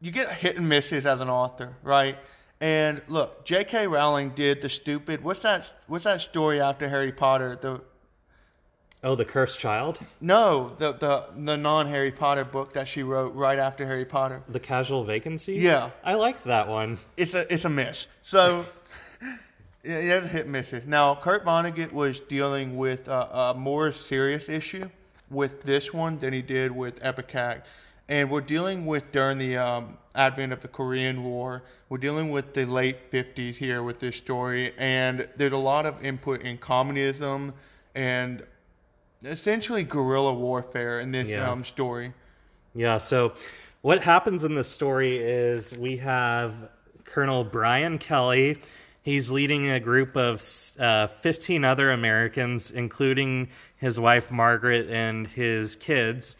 [0.00, 2.18] you get hit and misses as an author, right?
[2.60, 3.88] And look, J.K.
[3.88, 5.24] Rowling did the stupid.
[5.24, 5.72] What's that?
[5.88, 7.58] What's that story after Harry Potter?
[7.60, 7.80] The
[9.04, 13.34] Oh, the cursed child, no, the the the non Harry Potter book that she wrote
[13.34, 14.44] right after Harry Potter.
[14.48, 15.54] the casual vacancy.
[15.54, 15.90] Yeah.
[16.04, 16.98] I liked that one.
[17.16, 18.06] It's a it's a miss.
[18.22, 18.64] So
[19.84, 20.86] yeah, yeah, hit misses.
[20.86, 24.88] Now Kurt Vonnegut was dealing with a, a more serious issue
[25.30, 27.62] with this one than he did with Epicac,
[28.08, 31.62] and we're dealing with during the um, advent of the Korean War.
[31.88, 36.04] We're dealing with the late '50s here with this story, and there's a lot of
[36.04, 37.52] input in communism
[37.94, 38.42] and
[39.24, 41.50] essentially guerrilla warfare in this Yeah.
[41.50, 42.12] um, story.
[42.74, 43.34] Yeah, so
[43.82, 46.54] what happens in this story is we have
[47.04, 48.58] Colonel Brian Kelly.
[49.04, 50.40] He's leading a group of
[50.78, 56.36] uh, 15 other Americans, including his wife Margaret and his kids.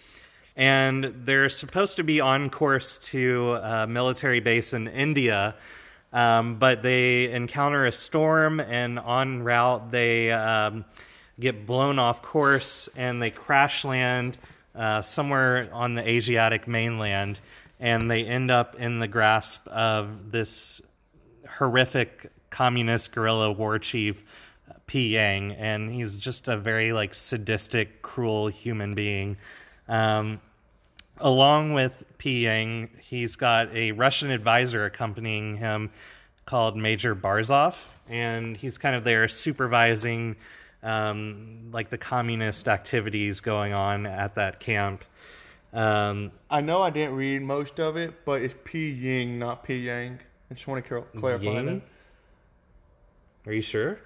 [0.57, 5.57] And they're supposed to be on course to a military base in India,
[6.13, 10.85] um, but they encounter a storm, and en route, they um,
[11.41, 14.39] get blown off course and they crash land
[14.77, 17.41] uh, somewhere on the Asiatic mainland,
[17.81, 20.81] and they end up in the grasp of this
[21.59, 24.23] horrific communist guerrilla war chief,
[24.87, 25.15] P.
[25.15, 29.39] Yang, and he's just a very like sadistic, cruel human being.
[29.89, 30.41] Um,
[31.19, 32.45] along with P.
[32.45, 35.91] Yang, he's got a Russian advisor accompanying him
[36.45, 37.77] called Major Barzov,
[38.09, 40.37] and he's kind of there supervising
[40.83, 45.05] um, like the communist activities going on at that camp.
[45.73, 49.77] Um, I know I didn't read most of it, but it's Pi Ying, not P
[49.77, 50.19] Yang.
[50.51, 51.67] I just want to clarify Ying?
[51.67, 51.83] that.
[53.47, 53.99] Are you sure?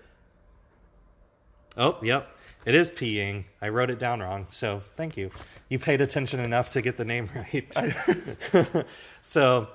[1.77, 2.29] Oh, yep.
[2.65, 3.45] It is Pi Ying.
[3.61, 5.31] I wrote it down wrong, so thank you.
[5.69, 7.29] You paid attention enough to get the name
[7.75, 8.87] right.
[9.23, 9.69] so,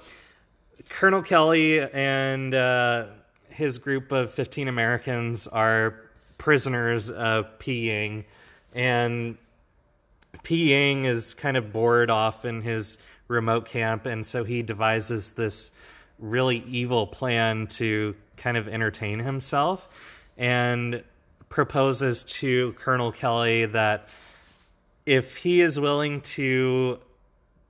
[0.89, 3.05] Colonel Kelly and uh,
[3.49, 5.95] his group of 15 Americans are
[6.39, 8.25] prisoners of Pi Ying,
[8.73, 9.37] and
[10.43, 12.97] P Yang is kind of bored off in his
[13.27, 15.71] remote camp, and so he devises this
[16.21, 19.89] really evil plan to kind of entertain himself
[20.37, 21.03] and
[21.49, 24.07] proposes to Colonel Kelly that
[25.05, 26.99] if he is willing to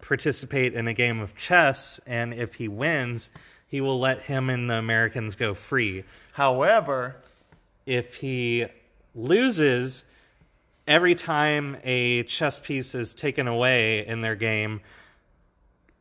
[0.01, 3.29] participate in a game of chess and if he wins,
[3.67, 6.03] he will let him and the Americans go free.
[6.33, 7.15] However,
[7.85, 8.67] if he
[9.15, 10.03] loses
[10.87, 14.81] every time a chess piece is taken away in their game,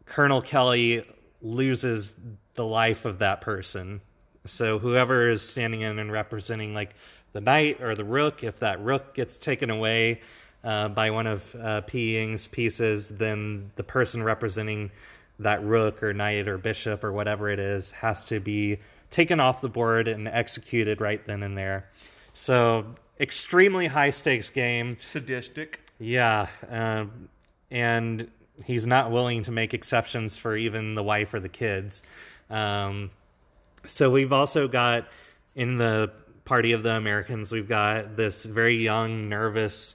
[0.05, 1.05] Colonel Kelly
[1.43, 2.13] loses
[2.55, 4.01] the life of that person.
[4.47, 6.95] So whoever is standing in and representing like
[7.33, 10.21] the knight or the rook, if that rook gets taken away
[10.65, 14.91] uh, by one of uh, Pi Ying's pieces, then the person representing
[15.39, 18.79] that rook or knight or bishop or whatever it is has to be
[19.11, 21.89] taken off the board and executed right then and there.
[22.33, 22.87] So
[23.19, 24.99] extremely high stakes game.
[25.01, 25.81] sadistic.
[25.99, 27.29] Yeah, um,
[27.71, 28.31] and
[28.65, 32.03] he's not willing to make exceptions for even the wife or the kids.
[32.49, 33.11] Um,
[33.87, 35.09] so we've also got
[35.55, 36.11] in the
[36.45, 39.95] party of the Americans, we've got this very young, nervous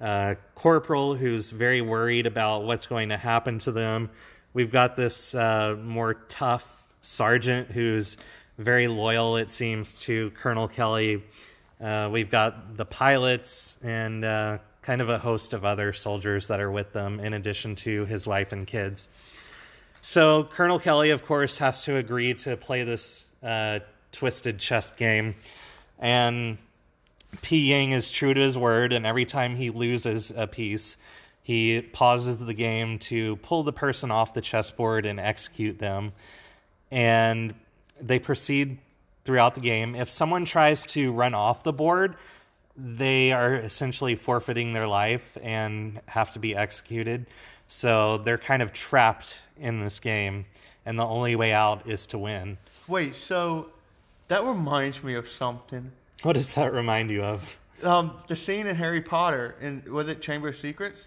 [0.00, 4.10] uh, corporal who's very worried about what's going to happen to them.
[4.52, 6.68] We've got this uh, more tough
[7.00, 8.16] sergeant who's
[8.58, 11.22] very loyal, it seems, to Colonel Kelly.
[11.80, 16.60] Uh, we've got the pilots and uh, kind of a host of other soldiers that
[16.60, 19.08] are with them, in addition to his wife and kids.
[20.02, 23.78] So Colonel Kelly, of course, has to agree to play this uh,
[24.12, 25.34] twisted chess game,
[25.98, 26.58] and
[27.40, 27.70] P.
[27.70, 30.98] Yang is true to his word, and every time he loses a piece,
[31.42, 36.12] he pauses the game to pull the person off the chessboard and execute them.
[36.90, 37.54] And
[38.00, 38.78] they proceed
[39.24, 39.94] throughout the game.
[39.94, 42.16] If someone tries to run off the board,
[42.76, 47.26] they are essentially forfeiting their life and have to be executed.
[47.68, 50.46] So they're kind of trapped in this game,
[50.84, 52.58] and the only way out is to win.
[52.88, 53.68] Wait, so
[54.28, 55.92] that reminds me of something.
[56.22, 57.42] What does that remind you of?
[57.82, 61.00] Um, the scene in Harry Potter, and was it Chamber of Secrets?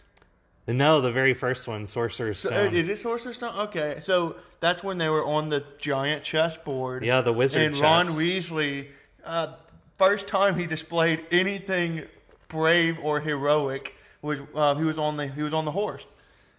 [0.68, 2.54] No, the very first one, Sorcerer's Stone.
[2.54, 3.58] uh, is it Sorcerer's Stone?
[3.58, 7.06] Okay, so that's when they were on the giant chessboard.
[7.06, 8.16] Yeah, the wizard And Ron chess.
[8.16, 8.88] Weasley,
[9.24, 9.54] uh,
[9.98, 12.04] first time he displayed anything
[12.48, 16.06] brave or heroic was uh, he was on the he was on the horse.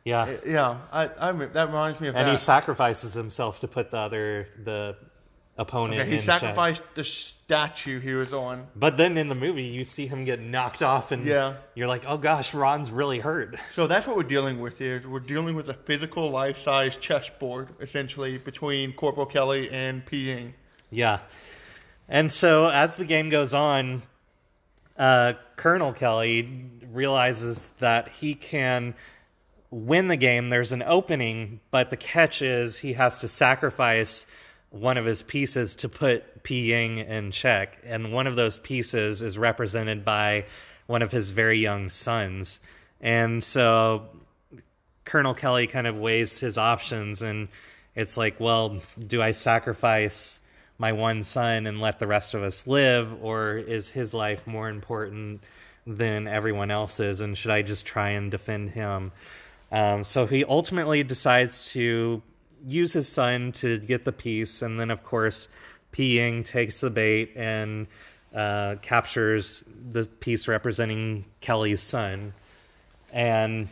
[0.04, 0.36] yeah.
[0.46, 2.32] Yeah, I, I that reminds me of and that.
[2.32, 4.96] he sacrifices himself to put the other the
[5.56, 6.00] opponent.
[6.00, 6.40] Okay, he in check.
[6.40, 8.68] sacrificed the statue he was on.
[8.76, 11.54] But then in the movie, you see him get knocked off, and Yeah.
[11.74, 13.56] you're like, oh gosh, Ron's really hurt.
[13.74, 14.96] So that's what we're dealing with here.
[14.96, 20.54] is We're dealing with a physical, life-size chessboard, essentially, between Corporal Kelly and Pi Ying.
[20.90, 21.18] Yeah.
[22.08, 24.02] And so as the game goes on,
[24.96, 28.94] uh, Colonel Kelly realizes that he can
[29.70, 30.48] win the game.
[30.48, 34.26] There's an opening, but the catch is he has to sacrifice
[34.70, 37.78] one of his pieces to put Pi Ying in check.
[37.84, 40.46] And one of those pieces is represented by
[40.86, 42.60] one of his very young sons.
[43.00, 44.06] And so
[45.04, 47.48] Colonel Kelly kind of weighs his options, and
[47.94, 50.40] it's like, well, do I sacrifice
[50.78, 54.68] my one son and let the rest of us live, or is his life more
[54.68, 55.42] important
[55.86, 59.12] than everyone else's, and should I just try and defend him?
[59.72, 62.22] Um, so he ultimately decides to
[62.64, 65.48] use his son to get the piece, and then, of course,
[65.92, 67.86] Pi Ying takes the bait and
[68.34, 72.34] uh, captures the piece representing Kelly's son.
[73.12, 73.68] And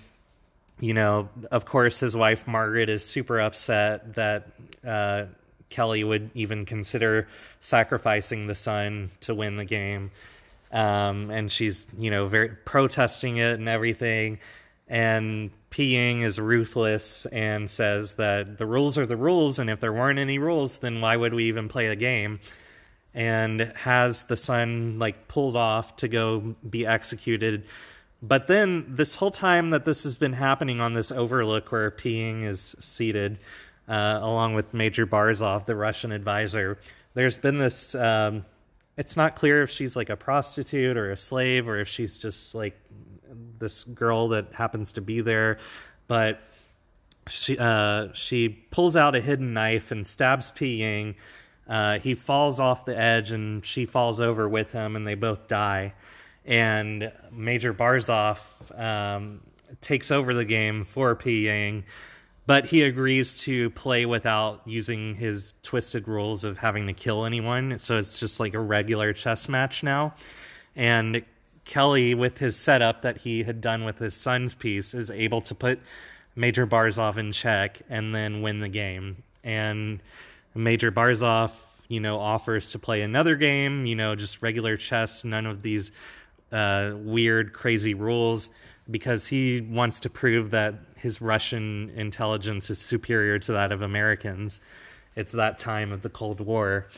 [0.80, 4.48] you know, of course, his wife Margaret is super upset that
[4.86, 5.26] uh,
[5.70, 7.28] Kelly would even consider
[7.60, 10.10] sacrificing the son to win the game,
[10.72, 14.38] um, and she's you know very protesting it and everything.
[14.88, 19.80] And Pi Ying is ruthless and says that the rules are the rules, and if
[19.80, 22.40] there weren't any rules, then why would we even play a game?
[23.12, 27.64] And has the son like pulled off to go be executed
[28.22, 32.10] but then this whole time that this has been happening on this overlook where Pi
[32.10, 33.38] Ying is seated,
[33.88, 36.78] uh, along with Major Barzov, the Russian advisor,
[37.14, 37.94] there's been this.
[37.94, 38.44] Um,
[38.96, 42.54] it's not clear if she's like a prostitute or a slave or if she's just
[42.54, 42.78] like
[43.58, 45.58] this girl that happens to be there,
[46.08, 46.40] but
[47.28, 51.14] she uh, she pulls out a hidden knife and stabs Pi Ying.
[51.68, 55.48] Uh, he falls off the edge and she falls over with him, and they both
[55.48, 55.92] die
[56.46, 58.38] and Major Barzov
[58.78, 59.40] um,
[59.80, 61.84] takes over the game for Pi Ying,
[62.46, 67.78] but he agrees to play without using his twisted rules of having to kill anyone.
[67.78, 70.14] So it's just like a regular chess match now.
[70.76, 71.24] And
[71.64, 75.54] Kelly, with his setup that he had done with his son's piece, is able to
[75.54, 75.80] put
[76.36, 79.24] Major Barzov in check and then win the game.
[79.42, 80.00] And
[80.54, 81.50] Major Barzov,
[81.88, 85.90] you know, offers to play another game, you know, just regular chess, none of these
[86.52, 88.50] uh, weird, crazy rules
[88.88, 94.60] because he wants to prove that his Russian intelligence is superior to that of Americans.
[95.14, 96.88] It's that time of the Cold War.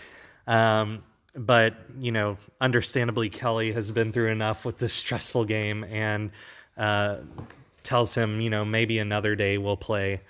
[0.46, 1.02] Um,
[1.34, 6.30] but, you know, understandably, Kelly has been through enough with this stressful game and
[6.76, 7.18] uh,
[7.82, 10.22] tells him, you know, maybe another day we'll play.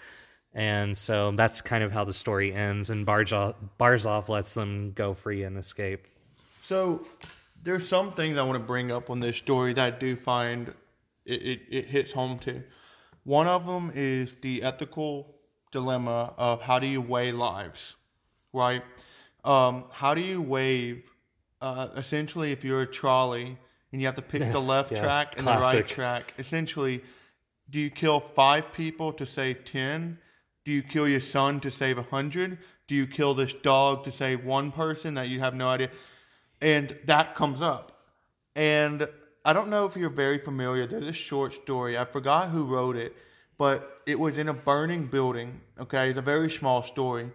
[0.55, 5.15] And so that's kind of how the story ends, and Barzov, Barzov lets them go
[5.15, 6.07] free and escape.
[6.65, 7.07] So
[7.63, 10.75] there's some things I want to bring up on this story that I do find
[11.25, 12.63] it, it, it hits home to.
[13.25, 15.35] One of them is the ethical
[15.71, 17.95] dilemma of how do you weigh lives,
[18.53, 18.83] right?
[19.45, 21.03] Um, how do you weigh,
[21.61, 23.59] uh, essentially, if you're a trolley
[23.93, 27.03] and you have to pick the left Yeah, track and the right track, essentially,
[27.71, 30.19] do you kill five people to save 10?
[30.65, 32.59] Do you kill your son to save a 100?
[32.87, 35.91] Do you kill this dog to save one person that you have no idea?
[36.61, 37.93] and that comes up.
[38.55, 39.09] And
[39.49, 40.87] I don't know if you're very familiar.
[40.87, 41.97] There's a short story.
[41.97, 43.17] I forgot who wrote it,
[43.57, 45.63] but it was in a burning building.
[45.81, 47.33] Okay, it's a very small story,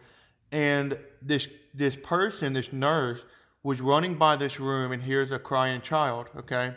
[0.51, 3.21] and this this person, this nurse,
[3.63, 6.29] was running by this room and hears a crying child.
[6.35, 6.75] Okay,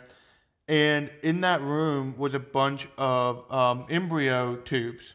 [0.67, 5.13] and in that room was a bunch of um, embryo tubes.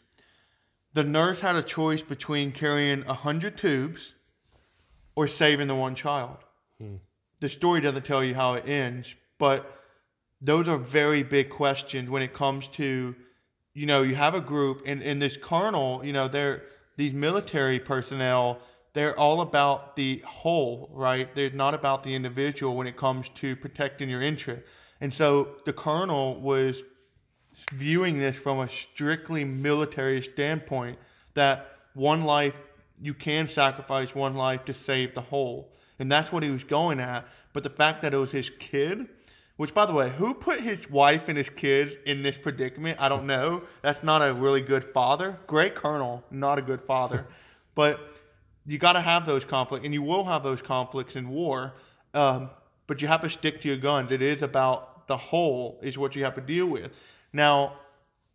[0.93, 4.13] The nurse had a choice between carrying a hundred tubes
[5.17, 6.37] or saving the one child
[7.43, 9.82] the story doesn't tell you how it ends, but
[10.43, 13.15] those are very big questions when it comes to,
[13.75, 16.65] you know, you have a group and, and this colonel, you know, they're
[16.97, 18.59] these military personnel,
[18.93, 21.35] they're all about the whole, right?
[21.35, 24.63] They're not about the individual when it comes to protecting your interest.
[25.01, 26.83] And so the colonel was
[27.73, 30.99] viewing this from a strictly military standpoint
[31.35, 32.55] that one life
[33.01, 36.99] you can sacrifice one life to save the whole and that's what he was going
[36.99, 39.07] at but the fact that it was his kid
[39.57, 42.99] which by the way who put his wife and his kids in this predicament?
[43.01, 43.63] I don't know.
[43.83, 45.39] That's not a really good father.
[45.47, 47.27] Great colonel not a good father.
[47.75, 48.01] But
[48.67, 51.73] you got to have those conflicts and you will have those conflicts in war.
[52.13, 52.51] Um,
[52.87, 54.13] but you have to stick to your guns.
[54.13, 56.93] It is about the whole is what you have to deal with.
[57.33, 57.79] Now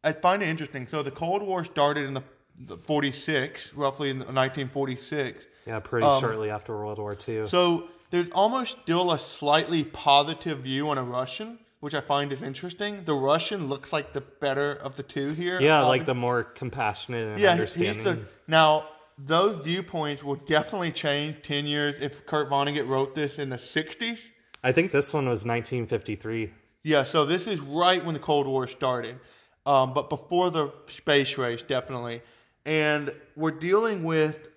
[0.03, 0.87] I find it interesting.
[0.87, 2.23] So the Cold War started in the,
[2.61, 7.47] the 46, roughly in 1946, Yeah, pretty Um, shortly after World War II.
[7.47, 12.41] So there's almost still a slightly positive view on a Russian, which I find is
[12.41, 13.03] interesting.
[13.05, 15.61] The Russian looks like the better of the two here.
[15.61, 17.95] yeah, Um, like the more compassionate and yeah, understanding.
[17.95, 18.87] he's the, now
[19.17, 24.17] those viewpoints will definitely change ten years if Kurt Vonnegut wrote this in the '60s.
[24.63, 26.51] I think this one was 1953.
[26.83, 29.19] Yeah, so this is right when the Cold War started,
[29.65, 32.21] um, but before the space race, definitely.
[32.65, 34.49] And we're dealing with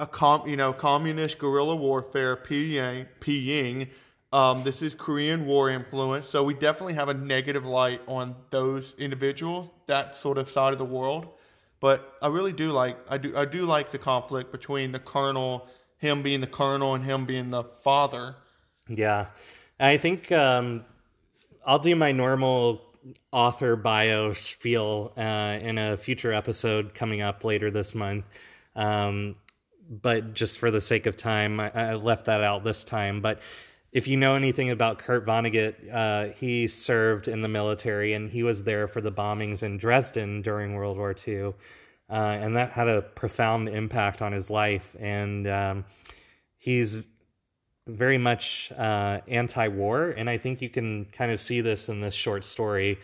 [0.00, 3.06] a com, you know, communist guerrilla warfare, Pyongyang.
[3.20, 3.88] Pyongyang.
[4.32, 8.94] Um, this is Korean War influence, so we definitely have a negative light on those
[8.96, 11.26] individuals, that sort of side of the world.
[11.80, 15.66] But I really do like, I do, I do like the conflict between the colonel,
[15.98, 18.36] him being the colonel, and him being the father.
[18.88, 19.26] Yeah.
[19.80, 20.84] I think um,
[21.66, 22.82] I'll do my normal
[23.32, 28.26] author bio spiel uh, in a future episode coming up later this month.
[28.76, 29.36] Um,
[29.90, 33.20] but just for the sake of time, I, I left that out this time.
[33.20, 33.40] But
[33.92, 38.44] if you know anything about Kurt Vonnegut, uh, he served in the military and he
[38.44, 41.54] was there for the bombings in Dresden during World War II.
[42.08, 44.96] Uh, and that had a profound impact on his life.
[44.98, 45.84] And um,
[46.58, 46.98] he's
[47.86, 52.14] very much uh, anti-war, and I think you can kind of see this in this
[52.14, 52.98] short story,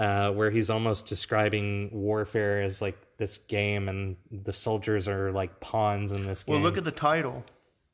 [0.00, 5.60] uh, where he's almost describing warfare as like this game, and the soldiers are like
[5.60, 6.54] pawns in this game.
[6.54, 7.44] Well, look at the title.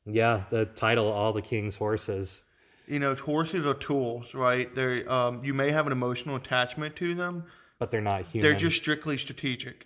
[0.05, 2.41] yeah, the title, "All the King's Horses."
[2.87, 4.73] you know, horses are tools, right?
[4.73, 7.43] They're um, you may have an emotional attachment to them.
[7.79, 8.49] But they're not human.
[8.49, 9.85] They're just strictly strategic.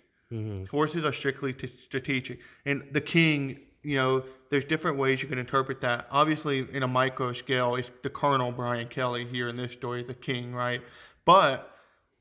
[0.70, 5.36] Horses are strictly t- strategic, and the king, you know, there's different ways you can
[5.36, 6.06] interpret that.
[6.10, 10.14] Obviously, in a micro scale, it's the Colonel Brian Kelly here in this story, the
[10.14, 10.80] king, right?
[11.26, 11.71] But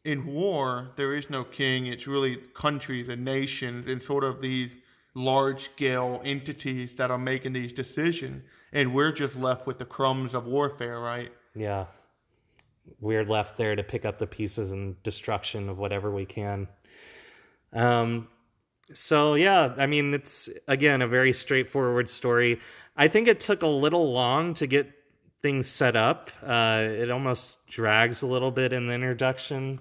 [0.03, 1.87] in war, there is no king.
[1.87, 4.71] It's really countries and nations and sort of these
[5.13, 10.33] large scale entities that are making these decisions, and we're just left with the crumbs
[10.33, 11.31] of warfare, right?
[11.55, 11.85] yeah.
[12.99, 16.67] We're left there to pick up the pieces and destruction of whatever we can.
[17.73, 18.27] Um,
[18.91, 22.59] so yeah, I mean, it's again a very straightforward story.
[22.97, 24.91] I think it took a little long to get
[25.41, 26.29] things set up.
[26.45, 29.79] Uh, it almost drags a little bit in the introduction,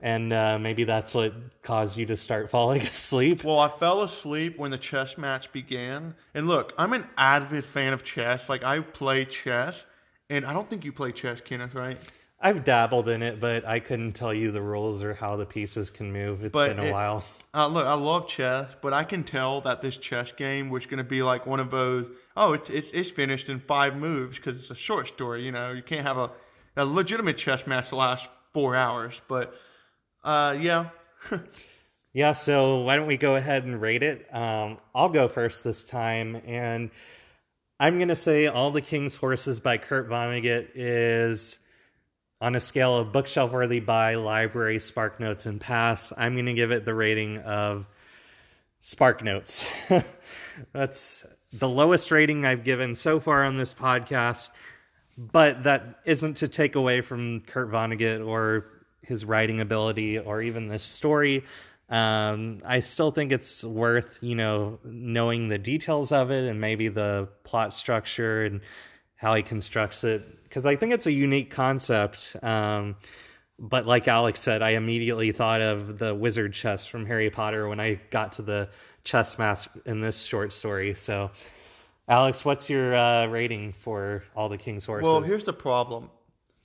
[0.00, 3.44] and uh, maybe that's what caused you to start falling asleep.
[3.44, 6.14] Well, I fell asleep when the chess match began.
[6.34, 8.48] And look, I'm an avid fan of chess.
[8.48, 9.84] Like, I play chess.
[10.28, 11.98] And I don't think you play chess, Kenneth, right?
[12.40, 15.90] I've dabbled in it, but I couldn't tell you the rules or how the pieces
[15.90, 16.42] can move.
[16.44, 17.24] It's But been a it- while.
[17.52, 20.98] Uh, look, I love chess, but I can tell that this chess game was going
[20.98, 22.06] to be like one of those.
[22.36, 25.42] Oh, it's it's, it's finished in five moves because it's a short story.
[25.44, 26.30] You know, you can't have a
[26.76, 29.20] a legitimate chess match last four hours.
[29.26, 29.52] But
[30.22, 30.90] uh, yeah,
[32.12, 34.32] Yeah, so why don't we go ahead and rate it?
[34.34, 36.90] Um, I'll go first this time, and
[37.78, 41.58] I'm going to say All the King's Horses by Kurt Vonnegut is
[42.40, 46.12] on a scale of bookshelf worthy by library, Spark Notes, and Pass.
[46.16, 47.86] I'm going to give it the rating of
[48.80, 49.66] Spark Notes.
[50.72, 54.48] That's the lowest rating I've given so far on this podcast,
[55.18, 58.64] but that isn't to take away from Kurt Vonnegut or
[59.02, 61.44] his writing ability or even this story.
[61.90, 66.88] Um, I still think it's worth, you know, knowing the details of it and maybe
[66.88, 68.60] the plot structure and
[69.16, 72.36] how he constructs it because I think it's a unique concept.
[72.42, 72.96] Um,
[73.56, 77.78] but like Alex said, I immediately thought of the wizard chess from Harry Potter when
[77.78, 78.68] I got to the
[79.04, 80.94] chess mask in this short story.
[80.94, 81.30] So,
[82.08, 85.04] Alex, what's your uh, rating for All the King's Horses?
[85.04, 86.10] Well, here's the problem.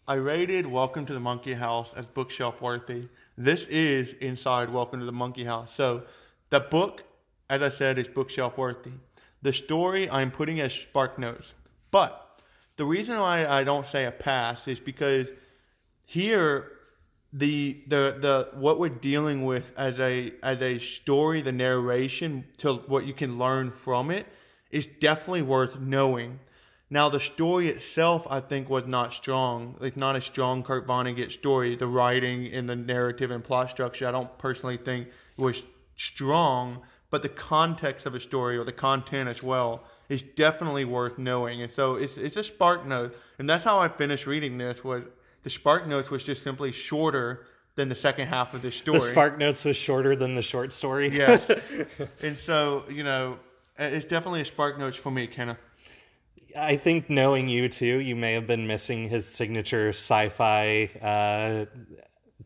[0.07, 3.03] I rated Welcome to the Monkey House as bookshelf worthy.
[3.38, 5.75] This is inside Welcome to the Monkey House.
[5.75, 6.03] So
[6.49, 7.03] the book,
[7.51, 8.93] as I said, is bookshelf worthy.
[9.43, 11.53] The story I'm putting as spark notes.
[11.91, 12.24] But
[12.78, 15.28] the reason why I don't say a pass is because
[16.03, 16.71] here
[17.32, 22.76] the the the what we're dealing with as a as a story, the narration to
[22.76, 24.26] what you can learn from it
[24.71, 26.39] is definitely worth knowing.
[26.89, 29.78] Now the story itself, I think, was not strong.
[29.82, 31.76] It's not a strong Kurt Vonnegut story.
[31.76, 35.63] The writing and the narrative and plot structure, I don't personally think was
[35.95, 36.82] strong.
[37.09, 41.61] But the context of a story or the content as well is definitely worth knowing.
[41.61, 44.83] And so it's it's a spark note, and that's how I finished reading this.
[44.83, 45.03] Was
[45.43, 47.45] the spark notes was just simply shorter
[47.75, 48.99] than the second half of the story.
[48.99, 51.15] the Spark Notes was shorter than the short story.
[51.15, 51.43] Yes.
[52.21, 53.37] and so you know,
[53.77, 55.57] it's definitely a spark notes for me, Kenneth.
[56.57, 61.65] I think knowing you too, you may have been missing his signature sci-fi uh,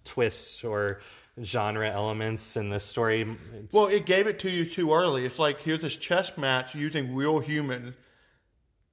[0.04, 1.02] twist or
[1.44, 3.38] genre elements in this story.
[3.54, 5.26] It's, Well, it gave it to you too early.
[5.26, 7.96] It's like here's this chess match using real humans.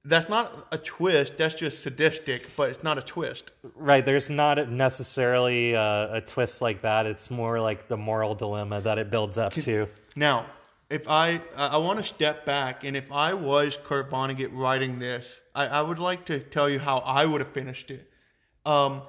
[0.05, 1.37] That's not a twist.
[1.37, 3.51] That's just sadistic, but it's not a twist.
[3.75, 7.05] right, there's not necessarily a, a twist like that.
[7.05, 9.89] It's more like the moral dilemma that it builds up to.
[10.15, 10.45] Now,
[10.89, 14.99] if I I I want to step back, and if I was Kurt Vonnegut writing
[14.99, 18.09] this, I, I would like to tell you how I would have finished it.
[18.65, 19.01] Um,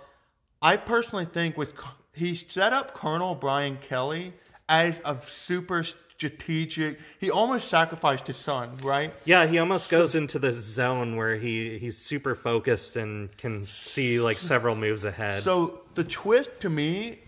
[0.61, 1.75] I personally think with
[2.19, 4.35] he set up Colonel Brian Kelly
[4.69, 6.99] as a super strategic.
[7.21, 9.15] He almost sacrificed his son, right?
[9.25, 14.21] Yeah, he almost goes into this zone where he, he's super focused and can see
[14.21, 15.45] like several moves ahead.
[15.45, 17.21] So the twist to me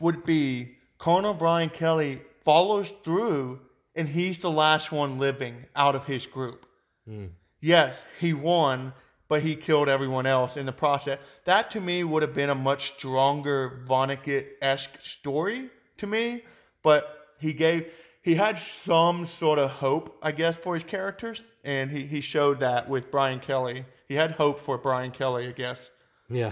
[0.00, 3.60] would be Colonel Brian Kelly follows through
[3.96, 6.66] and he's the last one living out of his group.
[7.06, 7.26] Hmm.
[7.60, 8.92] Yes, he won,
[9.28, 11.18] but he killed everyone else in the process.
[11.44, 16.42] That to me would have been a much stronger Vonnegut esque story to me,
[16.82, 17.90] but he gave
[18.22, 22.58] he had some sort of hope, I guess, for his characters, and he, he showed
[22.58, 23.84] that with Brian Kelly.
[24.08, 25.90] He had hope for Brian Kelly, I guess.
[26.28, 26.50] Yeah.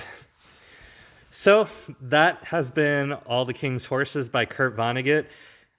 [1.33, 1.67] So
[2.01, 5.27] that has been All the King's Horses by Kurt Vonnegut.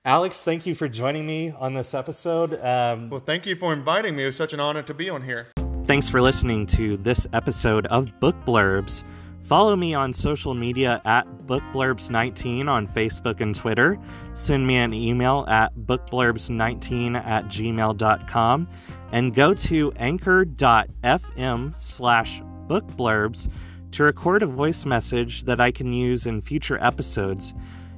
[0.04, 2.62] Alex, thank you for joining me on this episode.
[2.62, 4.24] Um, Well, thank you for inviting me.
[4.24, 5.48] It was such an honor to be on here.
[5.86, 9.04] Thanks for listening to this episode of Book Blurbs.
[9.44, 14.00] Follow me on social media at bookblurbs19 on Facebook and Twitter.
[14.34, 18.68] Send me an email at bookblurbs19 at gmail.com
[19.12, 23.52] and go to anchor.fm slash bookblurbs
[23.92, 27.54] to record a voice message that I can use in future episodes.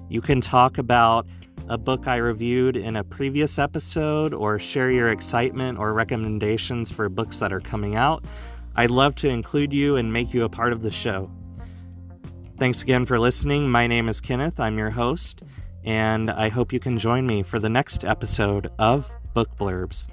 [0.10, 1.26] You can talk about
[1.70, 7.10] a book I reviewed in a previous episode or share your excitement or recommendations for
[7.10, 8.24] books that are coming out.
[8.76, 11.30] I'd love to include you and make you a part of the show.
[12.58, 13.70] Thanks again for listening.
[13.70, 15.44] My name is Kenneth, I'm your host,
[15.84, 20.08] and I hope you can join me for the next episode of Book Blurbs.